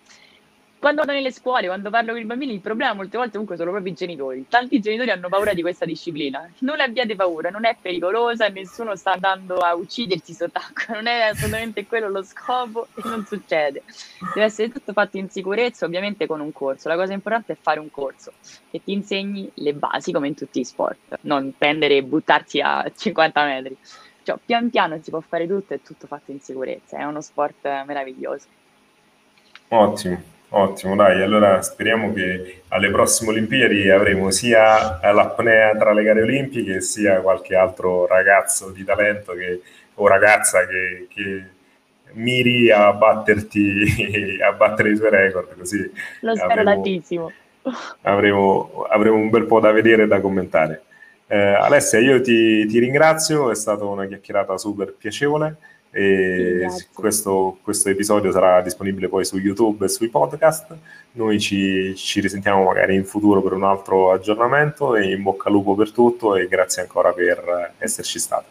quando 0.86 1.02
vado 1.02 1.17
nelle 1.17 1.32
scuole, 1.32 1.65
quando 1.65 1.89
parlo 1.89 2.12
con 2.12 2.21
i 2.21 2.26
bambini, 2.26 2.54
il 2.54 2.60
problema 2.60 2.93
molte 2.93 3.17
volte 3.17 3.32
comunque 3.32 3.58
sono 3.58 3.71
proprio 3.71 3.91
i 3.91 3.95
genitori. 3.95 4.45
Tanti 4.48 4.80
genitori 4.80 5.10
hanno 5.10 5.30
paura 5.30 5.52
di 5.56 5.63
questa 5.63 5.84
disciplina. 5.84 6.48
Non 6.60 6.80
abbiate 6.80 7.15
paura, 7.15 7.50
non 7.50 7.65
è 7.65 7.76
pericolosa, 7.82 8.50
nessuno 8.50 8.95
sta 8.95 9.13
andando 9.13 9.56
a 9.56 9.74
uccidersi 9.74 10.34
sott'acqua, 10.34 10.93
non 10.93 11.08
è 11.08 11.21
assolutamente 11.21 11.88
quello 11.88 12.08
lo 12.08 12.21
scopo 12.21 12.86
e 12.93 13.02
non 13.04 13.26
succede. 13.26 13.82
Deve 14.36 14.45
essere 14.45 14.69
tutto 14.69 14.93
fatto 14.93 15.17
in 15.17 15.28
sicurezza, 15.28 15.88
ovviamente 15.88 16.28
con 16.28 16.39
un 16.39 16.52
corso. 16.52 16.88
La 16.88 16.95
cosa 16.95 17.13
importante 17.13 17.54
è 17.54 17.58
fare 17.60 17.80
un 17.80 17.89
corso 17.89 18.34
che 18.69 18.84
ti 18.84 18.91
insegni 18.91 19.50
le 19.56 19.74
basi 19.74 20.12
come 20.12 20.28
in 20.28 20.36
tutti 20.36 20.60
i 20.60 20.65
sport, 20.65 21.17
non 21.21 21.52
prendere 21.58 21.95
e 21.95 22.04
buttarsi 22.04 22.62
a 22.62 22.88
50 22.95 23.43
metri. 23.43 23.76
Cioè, 24.21 24.38
pian 24.45 24.69
piano 24.69 25.00
si 25.02 25.10
può 25.10 25.19
fare 25.21 25.48
tutto 25.48 25.74
e 25.74 25.82
tutto 25.82 26.06
fatto 26.06 26.30
in 26.30 26.41
sicurezza, 26.41 27.00
è 27.00 27.04
uno 27.06 27.21
sport 27.21 27.63
meraviglioso. 27.88 28.45
Ottimo. 29.69 30.34
Ottimo, 30.58 30.96
dai, 30.96 31.22
allora 31.22 31.62
speriamo 31.62 32.13
che 32.13 32.62
alle 32.70 32.89
prossime 32.89 33.32
Olimpiadi 33.32 33.89
avremo 33.89 34.32
sia 34.32 35.02
l'apnea 35.02 35.76
tra 35.76 35.91
le 35.91 36.02
gare 36.02 36.22
olimpiche 36.22 36.80
sia 36.80 37.20
qualche 37.20 37.56
altro 37.58 38.08
ragazzo 38.08 38.72
di 38.72 38.86
talento 38.86 39.34
che, 39.34 39.60
o 39.96 40.08
ragazza 40.08 40.65
che, 40.65 41.08
che 41.13 41.44
miri 42.13 42.72
a 42.72 42.94
batterti, 42.94 44.38
a 44.41 44.54
battere 44.54 44.91
i 44.91 44.96
tuoi 44.96 45.10
record. 45.10 45.58
Così 45.58 45.91
Lo 46.22 46.34
spero 46.34 46.52
avremo, 46.52 46.72
tantissimo. 46.72 47.32
Avremo, 48.04 48.86
avremo, 48.89 49.18
un 49.18 49.30
bel 49.30 49.48
po' 49.48 49.60
da 49.60 49.74
vedere 49.74 50.04
e 50.04 50.08
da 50.08 50.22
commentare. 50.22 50.84
Eh, 51.28 51.38
Alessia, 51.38 52.00
io 52.00 52.22
ti, 52.22 52.65
ti 52.65 52.80
ringrazio, 52.80 53.52
è 53.52 53.56
stata 53.56 53.84
una 53.84 54.06
chiacchierata 54.06 54.58
super 54.58 54.94
piacevole 54.94 55.58
e 55.97 56.67
questo, 56.91 57.58
questo, 57.62 57.88
episodio 57.88 58.29
sarà 58.29 58.60
disponibile 58.60 59.08
poi 59.08 59.23
su 59.23 59.38
YouTube 59.38 59.86
e 59.86 59.88
sui 59.88 60.10
podcast. 60.10 60.75
Noi 61.13 61.39
ci, 61.39 61.95
ci, 61.95 62.19
risentiamo 62.19 62.65
magari 62.65 62.95
in 62.95 63.05
futuro 63.05 63.41
per 63.41 63.53
un 63.53 63.63
altro 63.63 64.12
aggiornamento 64.12 64.97
e 64.97 65.13
in 65.13 65.23
bocca 65.23 65.47
al 65.47 65.53
lupo 65.53 65.73
per 65.73 65.91
tutto 65.93 66.36
e 66.36 66.49
grazie 66.49 66.81
ancora 66.81 67.13
per 67.13 67.75
esserci 67.77 68.19
stato. 68.19 68.47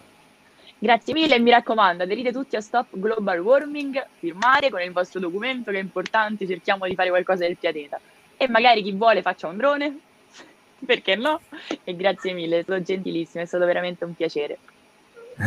Grazie 0.79 1.13
mille 1.13 1.35
e 1.35 1.39
mi 1.39 1.51
raccomando, 1.51 2.05
aderite 2.05 2.33
tutti 2.33 2.57
a 2.57 2.63
Stop 2.63 2.99
Global 2.99 3.39
Warming, 3.41 4.07
firmare 4.19 4.71
con 4.71 4.81
il 4.81 4.93
vostro 4.93 5.21
documento 5.21 5.71
che 5.71 5.77
è 5.77 5.83
importante, 5.83 6.47
cerchiamo 6.47 6.87
di 6.87 6.95
fare 6.95 7.11
qualcosa 7.11 7.45
del 7.45 7.59
pianeta. 7.59 8.01
E 8.39 8.49
magari 8.49 8.83
chi 8.83 8.93
vuole 8.93 9.21
faccia 9.21 9.49
un 9.49 9.59
drone, 9.59 9.99
perché 10.87 11.15
no? 11.15 11.43
E 11.85 11.95
grazie 11.95 12.33
mille, 12.33 12.63
stato 12.63 12.81
gentilissimo, 12.81 13.43
è 13.43 13.47
stato 13.47 13.67
veramente 13.67 14.07
un 14.07 14.15
piacere. 14.15 14.57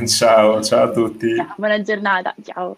Ciao, 0.06 0.62
ciao 0.63 0.84
a 0.84 0.91
tutti. 0.91 1.36
Buona 1.56 1.82
giornata, 1.82 2.36
ciao. 2.43 2.78